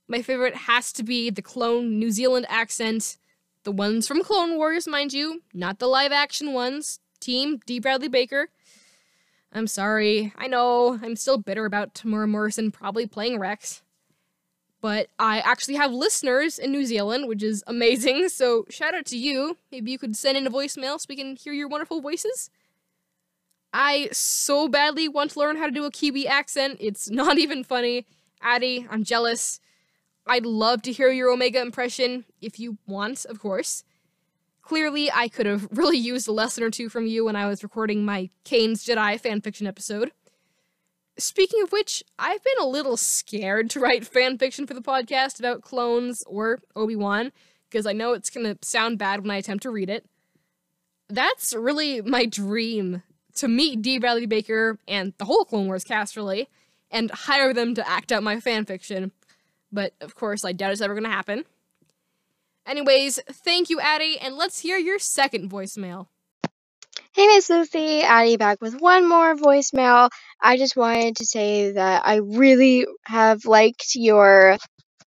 My 0.08 0.22
favorite 0.22 0.54
has 0.54 0.94
to 0.94 1.02
be 1.02 1.28
the 1.28 1.42
clone 1.42 1.98
New 1.98 2.10
Zealand 2.10 2.46
accent. 2.48 3.18
The 3.64 3.70
ones 3.70 4.08
from 4.08 4.22
Clone 4.22 4.56
Wars, 4.56 4.88
mind 4.88 5.12
you, 5.12 5.42
not 5.52 5.78
the 5.78 5.88
live 5.88 6.10
action 6.10 6.54
ones. 6.54 6.98
Team 7.20 7.60
D. 7.66 7.78
Bradley 7.78 8.08
Baker. 8.08 8.48
I'm 9.52 9.66
sorry. 9.66 10.32
I 10.38 10.46
know. 10.46 10.98
I'm 11.02 11.16
still 11.16 11.36
bitter 11.36 11.66
about 11.66 11.92
Temuera 11.92 12.30
Morrison 12.30 12.70
probably 12.70 13.06
playing 13.06 13.38
Rex. 13.38 13.82
But 14.82 15.08
I 15.18 15.38
actually 15.38 15.76
have 15.76 15.92
listeners 15.92 16.58
in 16.58 16.72
New 16.72 16.84
Zealand, 16.84 17.28
which 17.28 17.42
is 17.42 17.64
amazing. 17.66 18.28
So 18.42 18.66
shout 18.68 18.94
out 18.94 19.06
to 19.06 19.16
you. 19.16 19.56
Maybe 19.70 19.92
you 19.92 19.98
could 19.98 20.16
send 20.16 20.36
in 20.36 20.46
a 20.46 20.50
voicemail 20.50 20.98
so 20.98 21.06
we 21.08 21.16
can 21.16 21.36
hear 21.36 21.52
your 21.52 21.68
wonderful 21.68 22.00
voices. 22.00 22.50
I 23.72 24.08
so 24.10 24.68
badly 24.68 25.08
want 25.08 25.30
to 25.32 25.38
learn 25.38 25.56
how 25.56 25.66
to 25.66 25.70
do 25.70 25.84
a 25.84 25.90
Kiwi 25.90 26.26
accent. 26.26 26.78
It's 26.80 27.08
not 27.22 27.38
even 27.38 27.62
funny. 27.62 28.06
Addie, 28.42 28.86
I'm 28.90 29.04
jealous. 29.04 29.60
I'd 30.26 30.46
love 30.46 30.82
to 30.82 30.92
hear 30.92 31.10
your 31.10 31.30
Omega 31.30 31.60
impression, 31.60 32.24
if 32.40 32.58
you 32.58 32.78
want, 32.86 33.24
of 33.26 33.38
course. 33.38 33.84
Clearly, 34.62 35.10
I 35.12 35.28
could 35.28 35.46
have 35.46 35.68
really 35.72 35.98
used 35.98 36.26
a 36.26 36.32
lesson 36.32 36.64
or 36.64 36.70
two 36.70 36.88
from 36.88 37.06
you 37.06 37.24
when 37.24 37.36
I 37.36 37.46
was 37.46 37.62
recording 37.62 38.04
my 38.04 38.30
Kane's 38.44 38.84
Jedi 38.84 39.20
fanfiction 39.20 39.66
episode. 39.66 40.12
Speaking 41.18 41.62
of 41.62 41.72
which, 41.72 42.02
I've 42.18 42.42
been 42.42 42.58
a 42.60 42.66
little 42.66 42.96
scared 42.96 43.68
to 43.70 43.80
write 43.80 44.06
fan 44.06 44.38
fiction 44.38 44.66
for 44.66 44.74
the 44.74 44.80
podcast 44.80 45.38
about 45.38 45.62
clones 45.62 46.24
or 46.26 46.60
Obi 46.74 46.96
Wan, 46.96 47.32
because 47.68 47.86
I 47.86 47.92
know 47.92 48.12
it's 48.14 48.30
gonna 48.30 48.56
sound 48.62 48.98
bad 48.98 49.20
when 49.20 49.30
I 49.30 49.36
attempt 49.36 49.62
to 49.64 49.70
read 49.70 49.90
it. 49.90 50.06
That's 51.08 51.52
really 51.54 52.00
my 52.00 52.24
dream 52.24 53.02
to 53.34 53.48
meet 53.48 53.82
D. 53.82 53.98
Bradley 53.98 54.26
Baker 54.26 54.78
and 54.88 55.12
the 55.18 55.26
whole 55.26 55.44
Clone 55.44 55.66
Wars 55.66 55.84
cast, 55.84 56.16
really, 56.16 56.48
and 56.90 57.10
hire 57.10 57.52
them 57.52 57.74
to 57.74 57.88
act 57.88 58.12
out 58.12 58.22
my 58.22 58.40
fan 58.40 58.64
fiction. 58.64 59.12
but 59.72 59.94
of 60.00 60.14
course, 60.14 60.44
I 60.44 60.52
doubt 60.52 60.72
it's 60.72 60.80
ever 60.80 60.94
going 60.94 61.04
to 61.04 61.10
happen. 61.10 61.44
Anyways, 62.66 63.18
thank 63.26 63.70
you, 63.70 63.80
Addie, 63.80 64.18
and 64.20 64.36
let's 64.36 64.60
hear 64.60 64.76
your 64.76 64.98
second 64.98 65.50
voicemail. 65.50 66.06
Hey, 67.14 67.26
Miss 67.26 67.50
Lucy, 67.50 68.02
Addie 68.02 68.36
back 68.36 68.60
with 68.60 68.80
one 68.80 69.06
more 69.08 69.34
voicemail. 69.34 70.10
I 70.40 70.56
just 70.56 70.76
wanted 70.76 71.16
to 71.16 71.26
say 71.26 71.72
that 71.72 72.02
I 72.06 72.16
really 72.16 72.86
have 73.04 73.44
liked 73.44 73.92
your 73.94 74.56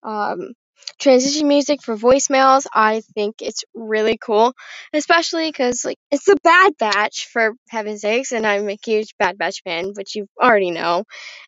um, 0.04 0.52
transition 1.00 1.48
music 1.48 1.82
for 1.82 1.96
voicemails. 1.96 2.66
I 2.72 3.02
think 3.14 3.36
it's 3.40 3.64
really 3.74 4.18
cool, 4.18 4.54
especially 4.92 5.48
because 5.48 5.84
like 5.84 5.98
it's 6.12 6.24
the 6.26 6.36
Bad 6.44 6.74
Batch 6.78 7.26
for 7.32 7.54
heaven's 7.70 8.02
sakes, 8.02 8.32
and 8.32 8.46
I'm 8.46 8.68
a 8.68 8.78
huge 8.84 9.14
Bad 9.18 9.36
Batch 9.38 9.62
fan, 9.64 9.92
which 9.96 10.14
you 10.16 10.28
already 10.40 10.70
know. 10.72 11.04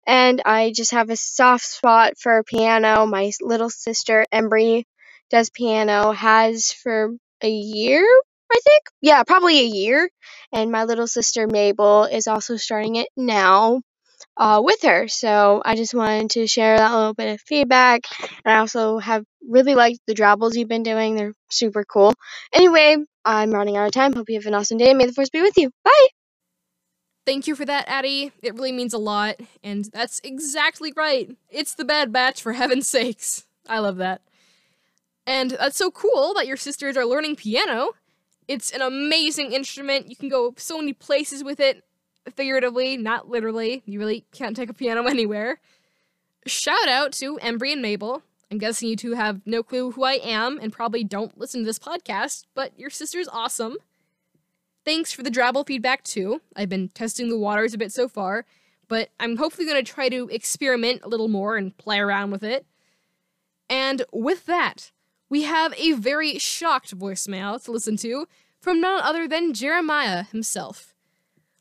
And 0.06 0.42
I 0.44 0.72
just 0.74 0.90
have 0.92 1.10
a 1.10 1.16
soft 1.16 1.64
spot 1.64 2.14
for 2.20 2.42
piano. 2.44 3.06
My 3.06 3.30
little 3.40 3.70
sister 3.70 4.26
Embry 4.32 4.84
does 5.30 5.50
piano, 5.50 6.12
has 6.12 6.72
for 6.72 7.10
a 7.42 7.48
year, 7.50 8.04
I 8.52 8.58
think. 8.64 8.82
Yeah, 9.02 9.22
probably 9.24 9.60
a 9.60 9.64
year. 9.64 10.10
And 10.52 10.70
my 10.72 10.84
little 10.84 11.06
sister 11.06 11.46
Mabel 11.46 12.04
is 12.04 12.26
also 12.28 12.56
starting 12.56 12.96
it 12.96 13.08
now. 13.16 13.80
uh, 14.36 14.60
with 14.64 14.82
her. 14.82 15.08
So 15.08 15.62
I 15.64 15.76
just 15.76 15.94
wanted 15.94 16.30
to 16.32 16.46
share 16.46 16.78
that 16.78 16.92
little 16.92 17.14
bit 17.14 17.34
of 17.34 17.40
feedback. 17.40 18.02
And 18.44 18.54
I 18.54 18.58
also 18.58 18.98
have 18.98 19.24
really 19.48 19.74
liked 19.74 20.00
the 20.06 20.14
drabbles 20.14 20.56
you've 20.56 20.68
been 20.68 20.82
doing. 20.82 21.14
They're 21.16 21.34
super 21.50 21.84
cool. 21.84 22.14
Anyway, 22.52 22.96
I'm 23.24 23.50
running 23.52 23.76
out 23.76 23.86
of 23.86 23.92
time. 23.92 24.12
Hope 24.12 24.28
you 24.28 24.36
have 24.36 24.46
an 24.46 24.54
awesome 24.54 24.78
day. 24.78 24.94
May 24.94 25.06
the 25.06 25.12
force 25.12 25.30
be 25.30 25.42
with 25.42 25.56
you. 25.58 25.70
Bye. 25.84 26.06
Thank 27.26 27.46
you 27.46 27.54
for 27.54 27.64
that, 27.66 27.86
Addie. 27.88 28.32
It 28.42 28.54
really 28.54 28.72
means 28.72 28.94
a 28.94 28.98
lot. 28.98 29.36
And 29.62 29.84
that's 29.86 30.20
exactly 30.24 30.92
right. 30.96 31.30
It's 31.50 31.74
the 31.74 31.84
Bad 31.84 32.12
Batch, 32.12 32.42
for 32.42 32.54
heaven's 32.54 32.88
sakes. 32.88 33.44
I 33.68 33.80
love 33.80 33.96
that. 33.98 34.22
And 35.26 35.50
that's 35.52 35.76
so 35.76 35.90
cool 35.90 36.32
that 36.34 36.46
your 36.46 36.56
sisters 36.56 36.96
are 36.96 37.04
learning 37.04 37.36
piano. 37.36 37.90
It's 38.48 38.70
an 38.70 38.80
amazing 38.80 39.52
instrument. 39.52 40.08
You 40.08 40.16
can 40.16 40.30
go 40.30 40.54
so 40.56 40.78
many 40.78 40.94
places 40.94 41.44
with 41.44 41.60
it, 41.60 41.84
figuratively, 42.34 42.96
not 42.96 43.28
literally. 43.28 43.82
You 43.84 43.98
really 43.98 44.24
can't 44.32 44.56
take 44.56 44.70
a 44.70 44.74
piano 44.74 45.04
anywhere. 45.06 45.60
Shout 46.46 46.88
out 46.88 47.12
to 47.14 47.36
Embry 47.38 47.72
and 47.72 47.82
Mabel. 47.82 48.22
I'm 48.50 48.56
guessing 48.56 48.88
you 48.88 48.96
two 48.96 49.12
have 49.12 49.42
no 49.44 49.62
clue 49.62 49.90
who 49.90 50.04
I 50.04 50.14
am 50.14 50.58
and 50.60 50.72
probably 50.72 51.04
don't 51.04 51.36
listen 51.36 51.60
to 51.60 51.66
this 51.66 51.78
podcast, 51.78 52.46
but 52.54 52.72
your 52.78 52.88
sister's 52.88 53.28
awesome. 53.28 53.76
Thanks 54.86 55.12
for 55.12 55.22
the 55.22 55.30
drabble 55.30 55.66
feedback 55.66 56.02
too. 56.02 56.40
I've 56.56 56.70
been 56.70 56.88
testing 56.88 57.28
the 57.28 57.38
waters 57.38 57.74
a 57.74 57.78
bit 57.78 57.92
so 57.92 58.08
far, 58.08 58.46
but 58.88 59.10
I'm 59.20 59.36
hopefully 59.36 59.66
going 59.66 59.84
to 59.84 59.92
try 59.92 60.08
to 60.08 60.28
experiment 60.30 61.02
a 61.04 61.08
little 61.08 61.28
more 61.28 61.58
and 61.58 61.76
play 61.76 61.98
around 61.98 62.30
with 62.30 62.42
it. 62.42 62.64
And 63.68 64.02
with 64.14 64.46
that, 64.46 64.92
we 65.30 65.42
have 65.42 65.74
a 65.76 65.92
very 65.92 66.38
shocked 66.38 66.96
voicemail 66.96 67.62
to 67.64 67.72
listen 67.72 67.96
to 67.98 68.26
from 68.60 68.80
none 68.80 69.00
other 69.02 69.28
than 69.28 69.52
Jeremiah 69.52 70.24
himself. 70.24 70.94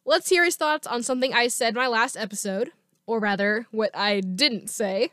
Let's 0.05 0.29
hear 0.29 0.45
his 0.45 0.55
thoughts 0.55 0.87
on 0.87 1.03
something 1.03 1.33
I 1.33 1.47
said 1.47 1.75
my 1.75 1.87
last 1.87 2.15
episode, 2.15 2.71
or 3.05 3.19
rather, 3.19 3.67
what 3.71 3.91
I 3.93 4.21
didn't 4.21 4.69
say. 4.69 5.11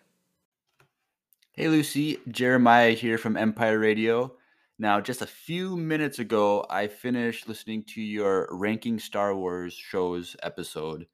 Hey 1.53 1.69
Lucy, 1.69 2.19
Jeremiah 2.29 2.93
here 2.93 3.19
from 3.19 3.37
Empire 3.37 3.79
Radio. 3.79 4.35
Now, 4.79 5.01
just 5.01 5.23
a 5.23 5.27
few 5.27 5.77
minutes 5.77 6.19
ago, 6.19 6.67
I 6.69 6.89
finished 6.89 7.49
listening 7.49 7.85
to 7.91 8.03
your 8.03 8.49
Ranking 8.51 8.99
Star 8.99 9.35
Wars 9.35 9.73
shows 9.73 10.35
episode, 10.43 11.07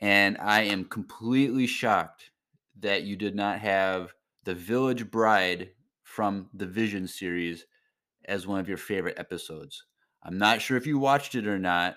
and 0.00 0.36
I 0.38 0.62
am 0.62 0.84
completely 0.84 1.68
shocked 1.68 2.30
that 2.80 3.04
you 3.04 3.14
did 3.14 3.36
not 3.36 3.60
have 3.60 4.12
The 4.42 4.54
Village 4.54 5.08
Bride 5.08 5.70
from 6.16 6.48
the 6.54 6.64
Vision 6.64 7.06
series 7.06 7.66
as 8.24 8.46
one 8.46 8.58
of 8.58 8.68
your 8.68 8.78
favorite 8.78 9.18
episodes. 9.18 9.84
I'm 10.22 10.38
not 10.38 10.62
sure 10.62 10.78
if 10.78 10.86
you 10.86 10.98
watched 10.98 11.34
it 11.34 11.46
or 11.46 11.58
not, 11.58 11.96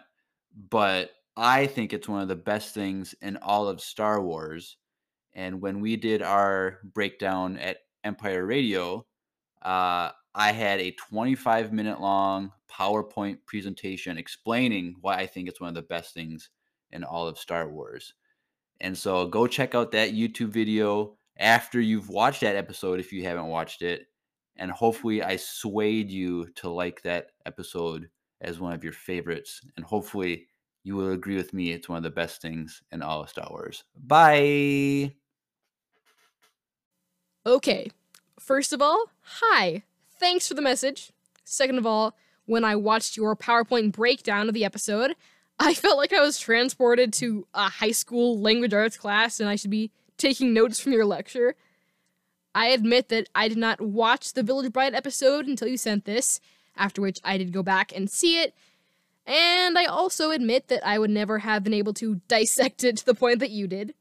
but 0.69 1.11
I 1.37 1.67
think 1.67 1.93
it's 1.93 2.09
one 2.09 2.21
of 2.21 2.27
the 2.27 2.35
best 2.35 2.73
things 2.73 3.15
in 3.21 3.37
all 3.37 3.69
of 3.69 3.79
Star 3.79 4.21
Wars. 4.21 4.75
And 5.33 5.61
when 5.61 5.79
we 5.79 5.95
did 5.95 6.21
our 6.21 6.79
breakdown 6.83 7.57
at 7.59 7.77
Empire 8.03 8.45
Radio, 8.45 9.05
uh, 9.61 10.11
I 10.35 10.51
had 10.51 10.81
a 10.81 10.91
25 10.91 11.71
minute 11.71 12.01
long 12.01 12.51
PowerPoint 12.69 13.37
presentation 13.45 14.17
explaining 14.17 14.95
why 14.99 15.15
I 15.15 15.27
think 15.27 15.47
it's 15.47 15.61
one 15.61 15.69
of 15.69 15.75
the 15.75 15.81
best 15.83 16.13
things 16.13 16.49
in 16.91 17.05
all 17.05 17.25
of 17.25 17.39
Star 17.39 17.69
Wars. 17.69 18.13
And 18.81 18.97
so 18.97 19.27
go 19.27 19.47
check 19.47 19.75
out 19.75 19.93
that 19.93 20.11
YouTube 20.11 20.49
video 20.49 21.15
after 21.39 21.79
you've 21.79 22.09
watched 22.09 22.41
that 22.41 22.57
episode 22.57 22.99
if 22.99 23.13
you 23.13 23.23
haven't 23.23 23.47
watched 23.47 23.81
it 23.81 24.07
and 24.59 24.71
hopefully 24.71 25.23
I 25.23 25.37
swayed 25.37 26.11
you 26.11 26.47
to 26.55 26.69
like 26.69 27.01
that 27.03 27.31
episode 27.45 28.09
as 28.41 28.59
one 28.59 28.73
of 28.73 28.83
your 28.83 28.93
favorites, 28.93 29.61
and 29.75 29.85
hopefully 29.85 30.47
you 30.83 30.95
will 30.95 31.11
agree 31.11 31.35
with 31.35 31.53
me. 31.53 31.71
It's 31.71 31.89
one 31.89 31.97
of 31.97 32.03
the 32.03 32.09
best 32.09 32.41
things 32.41 32.81
in 32.91 33.01
all 33.01 33.21
of 33.23 33.29
Star 33.29 33.47
Wars. 33.49 33.83
Bye. 33.95 35.13
Okay, 37.45 37.89
first 38.39 38.73
of 38.73 38.81
all, 38.81 39.05
hi. 39.21 39.83
Thanks 40.19 40.47
for 40.47 40.53
the 40.53 40.61
message. 40.61 41.11
Second 41.43 41.77
of 41.77 41.85
all, 41.85 42.15
when 42.45 42.63
I 42.63 42.75
watched 42.75 43.17
your 43.17 43.35
PowerPoint 43.35 43.93
breakdown 43.93 44.47
of 44.47 44.53
the 44.53 44.65
episode, 44.65 45.15
I 45.59 45.73
felt 45.73 45.97
like 45.97 46.13
I 46.13 46.21
was 46.21 46.39
transported 46.39 47.11
to 47.13 47.47
a 47.53 47.69
high 47.69 47.91
school 47.91 48.39
language 48.39 48.73
arts 48.73 48.97
class 48.97 49.39
and 49.39 49.49
I 49.49 49.55
should 49.55 49.71
be 49.71 49.91
taking 50.17 50.53
notes 50.53 50.79
from 50.79 50.93
your 50.93 51.05
lecture. 51.05 51.55
I 52.59 52.67
admit 52.71 53.07
that 53.07 53.29
I 53.33 53.47
did 53.47 53.57
not 53.57 53.79
watch 53.79 54.33
the 54.33 54.43
Village 54.43 54.73
Bride 54.73 54.93
episode 54.93 55.47
until 55.47 55.69
you 55.69 55.77
sent 55.77 56.03
this, 56.03 56.41
after 56.75 57.01
which 57.01 57.21
I 57.23 57.37
did 57.37 57.53
go 57.53 57.63
back 57.63 57.95
and 57.95 58.11
see 58.11 58.41
it. 58.41 58.53
And 59.25 59.77
I 59.77 59.85
also 59.85 60.31
admit 60.31 60.67
that 60.67 60.85
I 60.85 60.99
would 60.99 61.09
never 61.09 61.39
have 61.39 61.63
been 61.63 61.73
able 61.73 61.93
to 61.93 62.15
dissect 62.27 62.83
it 62.83 62.97
to 62.97 63.05
the 63.05 63.13
point 63.13 63.39
that 63.39 63.49
you 63.49 63.65
did. 63.65 63.93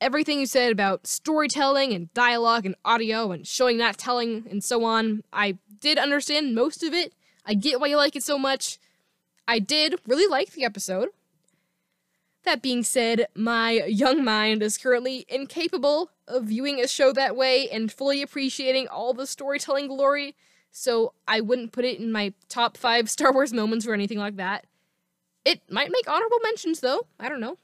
Everything 0.00 0.40
you 0.40 0.46
said 0.46 0.72
about 0.72 1.06
storytelling 1.06 1.92
and 1.92 2.12
dialogue 2.14 2.64
and 2.64 2.74
audio 2.86 3.32
and 3.32 3.46
showing 3.46 3.76
not 3.76 3.98
telling 3.98 4.46
and 4.50 4.64
so 4.64 4.82
on, 4.84 5.22
I 5.30 5.58
did 5.78 5.98
understand 5.98 6.54
most 6.54 6.82
of 6.82 6.94
it. 6.94 7.12
I 7.44 7.52
get 7.52 7.80
why 7.80 7.88
you 7.88 7.98
like 7.98 8.16
it 8.16 8.22
so 8.22 8.38
much. 8.38 8.78
I 9.46 9.58
did 9.58 10.00
really 10.06 10.26
like 10.26 10.52
the 10.52 10.64
episode. 10.64 11.10
That 12.44 12.62
being 12.62 12.82
said, 12.82 13.26
my 13.34 13.72
young 13.72 14.24
mind 14.24 14.62
is 14.62 14.78
currently 14.78 15.26
incapable 15.28 16.10
viewing 16.40 16.80
a 16.80 16.88
show 16.88 17.12
that 17.12 17.36
way 17.36 17.68
and 17.70 17.92
fully 17.92 18.22
appreciating 18.22 18.88
all 18.88 19.12
the 19.12 19.26
storytelling 19.26 19.88
glory, 19.88 20.34
so 20.70 21.12
I 21.28 21.40
wouldn't 21.40 21.72
put 21.72 21.84
it 21.84 21.98
in 21.98 22.12
my 22.12 22.32
top 22.48 22.76
five 22.76 23.10
Star 23.10 23.32
Wars 23.32 23.52
moments 23.52 23.86
or 23.86 23.94
anything 23.94 24.18
like 24.18 24.36
that. 24.36 24.66
It 25.44 25.60
might 25.70 25.90
make 25.90 26.08
honorable 26.08 26.38
mentions, 26.42 26.80
though. 26.80 27.06
I 27.18 27.28
don't 27.28 27.40
know. 27.40 27.58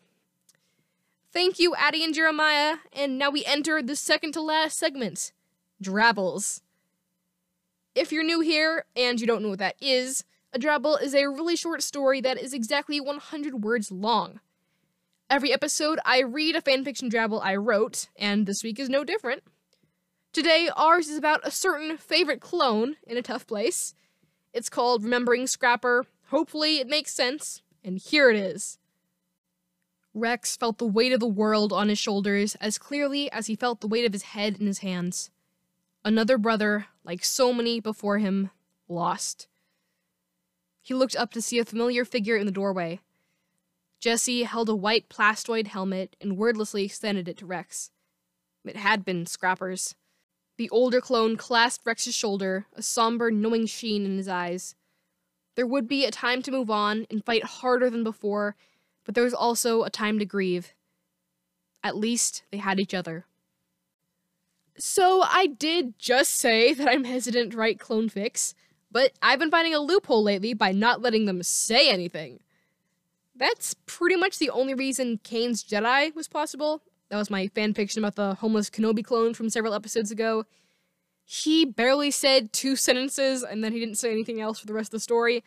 Thank 1.33 1.59
you, 1.59 1.75
Addie 1.77 2.05
and 2.05 2.15
Jeremiah, 2.15 2.77
and 2.93 3.19
now 3.19 3.31
we 3.31 3.45
enter 3.45 3.83
the 3.83 3.97
second 3.97 4.33
to 4.33 4.41
last 4.41 4.79
segment 4.79 5.33
Drabbles. 5.81 6.63
If 7.95 8.13
you're 8.13 8.25
new 8.25 8.41
here 8.41 8.85
and 8.97 9.21
you 9.21 9.27
don't 9.27 9.43
know 9.43 9.51
what 9.51 9.59
that 9.59 9.77
is, 9.81 10.25
a 10.53 10.59
drabble 10.59 11.01
is 11.03 11.15
a 11.15 11.27
really 11.27 11.57
short 11.57 11.83
story 11.83 12.21
that 12.23 12.39
is 12.39 12.55
exactly 12.55 13.01
100 13.01 13.63
words 13.63 13.93
long. 13.93 14.41
Every 15.31 15.53
episode, 15.53 15.99
I 16.07 16.21
read 16.21 16.57
a 16.57 16.63
fanfiction 16.63 17.11
drabble 17.11 17.43
I 17.45 17.55
wrote, 17.57 18.09
and 18.17 18.47
this 18.47 18.65
week 18.65 18.79
is 18.81 18.89
no 18.89 19.05
different. 19.05 19.43
Today, 20.33 20.71
ours 20.75 21.09
is 21.09 21.19
about 21.19 21.47
a 21.47 21.51
certain 21.51 21.99
favorite 21.99 22.41
clone 22.41 22.97
in 23.07 23.19
a 23.19 23.23
tough 23.23 23.47
place. 23.47 23.95
It's 24.55 24.71
called 24.71 25.05
Remembering 25.05 25.47
Scrapper. 25.47 26.07
Hopefully, 26.29 26.79
it 26.79 26.89
makes 26.89 27.13
sense, 27.13 27.61
and 27.85 27.99
here 27.99 28.31
it 28.31 28.37
is. 28.37 28.79
Rex 30.15 30.57
felt 30.57 30.79
the 30.79 30.87
weight 30.87 31.13
of 31.13 31.21
the 31.21 31.27
world 31.27 31.75
on 31.75 31.91
his 31.91 31.99
shoulders 31.99 32.55
as 32.55 32.79
clearly 32.79 33.31
as 33.31 33.49
he 33.49 33.55
felt 33.55 33.83
the 33.83 33.87
weight 33.87 34.07
of 34.07 34.15
his 34.15 34.23
head 34.23 34.57
in 34.59 34.67
his 34.67 34.79
hands. 34.79 35.31
Another 36.07 36.39
brother, 36.39 36.87
like 37.05 37.23
so 37.23 37.53
many 37.53 37.81
before 37.81 38.17
him, 38.17 38.51
lost. 38.89 39.47
He 40.81 40.95
looked 40.95 41.17
up 41.17 41.33
to 41.33 41.43
see 41.43 41.59
a 41.59 41.67
familiar 41.67 42.07
figure 42.07 42.39
in 42.39 42.47
the 42.47 42.53
doorway. 42.53 43.01
Jesse 44.01 44.45
held 44.45 44.69
a 44.69 44.77
white 44.77 45.09
plastoid 45.09 45.69
helmet 45.69 46.15
and 46.21 46.37
wordlessly 46.37 46.85
extended 46.85 47.29
it 47.29 47.37
to 47.39 47.47
Rex. 47.47 47.91
It 48.65 48.77
had 48.77 49.05
been 49.05 49.27
Scrapper's. 49.27 49.95
The 50.57 50.71
older 50.71 51.01
clone 51.01 51.37
clasped 51.37 51.87
Rex's 51.87 52.15
shoulder, 52.15 52.67
a 52.75 52.83
somber, 52.83 53.31
knowing 53.31 53.67
sheen 53.67 54.05
in 54.05 54.17
his 54.17 54.29
eyes. 54.29 54.75
There 55.55 55.67
would 55.67 55.89
be 55.89 56.05
a 56.05 56.11
time 56.11 56.43
to 56.43 56.51
move 56.51 56.71
on 56.71 57.07
and 57.11 57.25
fight 57.25 57.45
harder 57.45 57.91
than 57.91 58.05
before, 58.05 58.57
but 59.05 59.15
there 59.15 59.25
was 59.25 59.35
also 59.35 59.83
a 59.83 59.91
time 59.91 60.19
to 60.19 60.25
grieve. 60.25 60.75
At 61.83 61.97
least 61.97 62.43
they 62.51 62.59
had 62.59 62.79
each 62.79 62.95
other. 62.95 63.27
So 64.77 65.23
I 65.23 65.47
did 65.47 65.99
just 65.99 66.35
say 66.35 66.75
that 66.75 66.89
I'm 66.89 67.05
hesitant 67.05 67.53
to 67.53 67.57
write 67.57 67.81
clone 67.81 68.09
fics, 68.09 68.55
but 68.91 69.13
I've 69.21 69.39
been 69.39 69.51
finding 69.51 69.75
a 69.75 69.81
loophole 69.81 70.23
lately 70.23 70.55
by 70.55 70.73
not 70.73 71.03
letting 71.03 71.27
them 71.27 71.43
say 71.43 71.91
anything. 71.91 72.41
That's 73.39 73.75
pretty 73.87 74.17
much 74.17 74.39
the 74.39 74.51
only 74.51 74.75
reason 74.75 75.21
Kane's 75.23 75.63
Jedi 75.63 76.15
was 76.15 76.27
possible. 76.27 76.83
That 77.09 77.17
was 77.17 77.31
my 77.31 77.47
fan 77.47 77.73
fiction 77.73 78.03
about 78.03 78.17
the 78.17 78.35
homeless 78.35 78.69
Kenobi 78.69 79.05
clone 79.05 79.33
from 79.33 79.49
several 79.49 79.75
episodes 79.75 80.11
ago. 80.11 80.45
He 81.25 81.65
barely 81.65 82.11
said 82.11 82.53
two 82.53 82.75
sentences 82.75 83.43
and 83.43 83.63
then 83.63 83.73
he 83.73 83.79
didn't 83.79 83.97
say 83.97 84.11
anything 84.11 84.41
else 84.41 84.59
for 84.59 84.67
the 84.67 84.75
rest 84.75 84.89
of 84.89 84.99
the 84.99 85.01
story. 85.01 85.45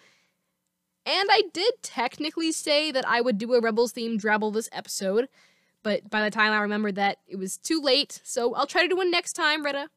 And 1.06 1.30
I 1.32 1.44
did 1.54 1.74
technically 1.82 2.52
say 2.52 2.92
that 2.92 3.08
I 3.08 3.20
would 3.20 3.38
do 3.38 3.54
a 3.56 3.60
Rebels 3.60 3.94
themed 3.94 4.22
drabble 4.22 4.54
this 4.54 4.70
episode, 4.72 5.28
but 5.84 6.10
by 6.10 6.24
the 6.24 6.32
time 6.32 6.54
I 6.54 6.62
remembered 6.62 6.96
that, 6.96 7.18
it 7.28 7.38
was 7.38 7.58
too 7.58 7.82
late, 7.82 8.22
so 8.24 8.54
I'll 8.54 8.68
try 8.68 8.84
to 8.84 8.88
do 8.88 8.96
one 8.96 9.10
next 9.10 9.34
time, 9.34 9.64
Retta. 9.64 9.90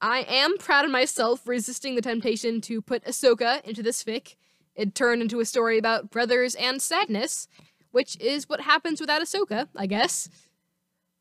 I 0.00 0.26
am 0.28 0.58
proud 0.58 0.84
of 0.84 0.90
myself 0.90 1.40
for 1.40 1.50
resisting 1.50 1.94
the 1.94 2.02
temptation 2.02 2.60
to 2.62 2.82
put 2.82 3.04
Ahsoka 3.04 3.64
into 3.64 3.82
this 3.82 4.04
fic. 4.04 4.36
It 4.78 4.94
turned 4.94 5.20
into 5.22 5.40
a 5.40 5.44
story 5.44 5.76
about 5.76 6.08
brothers 6.08 6.54
and 6.54 6.80
sadness, 6.80 7.48
which 7.90 8.16
is 8.20 8.48
what 8.48 8.60
happens 8.60 9.00
without 9.00 9.20
Ahsoka, 9.20 9.66
I 9.74 9.86
guess. 9.86 10.28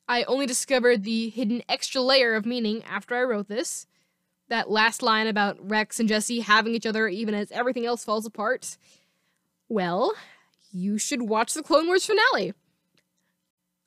I 0.07 0.23
only 0.23 0.45
discovered 0.45 1.03
the 1.03 1.29
hidden 1.29 1.63
extra 1.67 1.99
layer 1.99 2.35
of 2.35 2.45
meaning 2.45 2.83
after 2.83 3.15
I 3.15 3.23
wrote 3.23 3.47
this. 3.47 3.87
That 4.47 4.69
last 4.69 5.01
line 5.01 5.25
about 5.25 5.57
Rex 5.59 5.99
and 5.99 6.07
Jesse 6.07 6.41
having 6.41 6.75
each 6.75 6.85
other 6.85 7.07
even 7.07 7.33
as 7.33 7.51
everything 7.51 7.83
else 7.83 8.05
falls 8.05 8.27
apart. 8.27 8.77
Well, 9.67 10.13
you 10.71 10.99
should 10.99 11.23
watch 11.23 11.55
the 11.55 11.63
Clone 11.63 11.87
Wars 11.87 12.05
finale. 12.05 12.53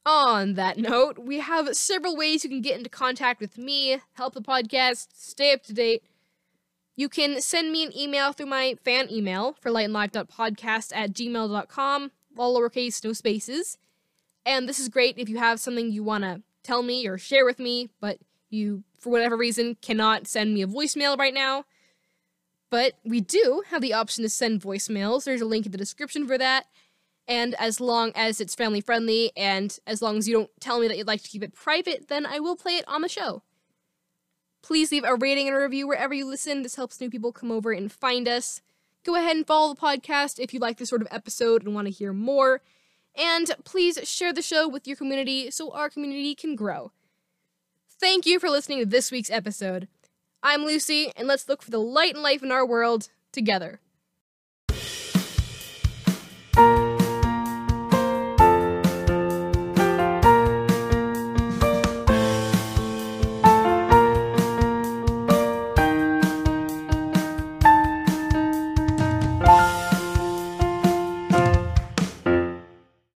On 0.05 0.55
that 0.55 0.79
note, 0.79 1.17
we 1.17 1.39
have 1.39 1.77
several 1.77 2.17
ways 2.17 2.43
you 2.43 2.51
can 2.51 2.61
get 2.61 2.77
into 2.77 2.91
contact 2.91 3.41
with 3.41 3.57
me, 3.57 4.01
help 4.15 4.35
the 4.35 4.43
podcast, 4.43 5.11
stay 5.13 5.53
up 5.53 5.63
to 5.63 5.73
date. 5.73 6.03
You 7.01 7.09
can 7.09 7.41
send 7.41 7.73
me 7.73 7.83
an 7.83 7.97
email 7.97 8.35
through 8.35 8.51
my 8.51 8.77
fan 8.85 9.11
email 9.11 9.57
for 9.59 9.71
lightandlife.podcast 9.71 10.93
at 10.95 11.15
gmail.com, 11.15 12.13
all 12.37 12.61
lowercase, 12.61 13.03
no 13.03 13.15
spaces. 13.15 13.79
And 14.45 14.69
this 14.69 14.79
is 14.79 14.91
great 14.91 15.17
if 15.17 15.27
you 15.27 15.39
have 15.39 15.61
something 15.61 15.91
you 15.91 16.03
want 16.03 16.25
to 16.25 16.43
tell 16.63 16.83
me 16.83 17.07
or 17.07 17.17
share 17.17 17.47
with 17.47 17.59
me, 17.59 17.89
but 18.03 18.19
you, 18.51 18.85
for 18.99 19.09
whatever 19.09 19.35
reason, 19.35 19.79
cannot 19.81 20.27
send 20.27 20.53
me 20.53 20.61
a 20.61 20.67
voicemail 20.67 21.17
right 21.17 21.33
now. 21.33 21.65
But 22.69 22.99
we 23.03 23.23
do 23.23 23.63
have 23.71 23.81
the 23.81 23.95
option 23.95 24.23
to 24.23 24.29
send 24.29 24.61
voicemails. 24.61 25.25
There's 25.25 25.41
a 25.41 25.47
link 25.47 25.65
in 25.65 25.73
the 25.73 25.79
description 25.79 26.27
for 26.27 26.37
that. 26.37 26.67
And 27.27 27.55
as 27.55 27.81
long 27.81 28.13
as 28.15 28.43
it's 28.43 28.55
family 28.55 28.83
friendly 28.83 29.33
and 29.39 29.75
as 29.87 30.03
long 30.03 30.19
as 30.19 30.29
you 30.29 30.35
don't 30.35 30.51
tell 30.61 30.79
me 30.79 30.87
that 30.89 30.99
you'd 30.99 31.07
like 31.07 31.23
to 31.23 31.31
keep 31.31 31.43
it 31.43 31.55
private, 31.55 32.09
then 32.09 32.27
I 32.27 32.41
will 32.41 32.57
play 32.57 32.73
it 32.73 32.85
on 32.87 33.01
the 33.01 33.09
show. 33.09 33.43
Please 34.63 34.93
leave 34.93 35.05
a 35.05 35.15
rating 35.15 35.49
and 35.49 35.57
a 35.57 35.61
review 35.61 35.87
wherever 35.87 36.15
you 36.15 36.27
listen. 36.27 36.63
This 36.63 36.77
helps 36.77 37.01
new 37.01 37.11
people 37.11 37.33
come 37.33 37.51
over 37.51 37.73
and 37.73 37.91
find 37.91 38.29
us. 38.29 38.61
Go 39.05 39.15
ahead 39.15 39.37
and 39.37 39.47
follow 39.47 39.73
the 39.73 39.81
podcast 39.81 40.39
if 40.39 40.53
you 40.53 40.61
like 40.61 40.77
this 40.77 40.91
sort 40.91 41.01
of 41.01 41.09
episode 41.11 41.65
and 41.65 41.75
want 41.75 41.87
to 41.87 41.93
hear 41.93 42.13
more. 42.13 42.61
And 43.17 43.51
please 43.65 43.99
share 44.05 44.33
the 44.33 44.43
show 44.43 44.69
with 44.69 44.87
your 44.87 44.97
community 44.97 45.51
so 45.51 45.71
our 45.73 45.89
community 45.89 46.35
can 46.35 46.55
grow. 46.55 46.93
Thank 47.99 48.27
you 48.27 48.39
for 48.39 48.49
listening 48.49 48.79
to 48.81 48.87
this 48.87 49.11
week's 49.11 49.31
episode. 49.31 49.89
I'm 50.43 50.65
Lucy, 50.65 51.13
and 51.17 51.29
let's 51.29 51.49
look 51.49 51.63
for 51.63 51.71
the 51.71 51.79
light 51.79 52.15
and 52.15 52.23
life 52.23 52.43
in 52.43 52.53
our 52.53 52.67
world 52.67 53.09
together. 53.33 53.81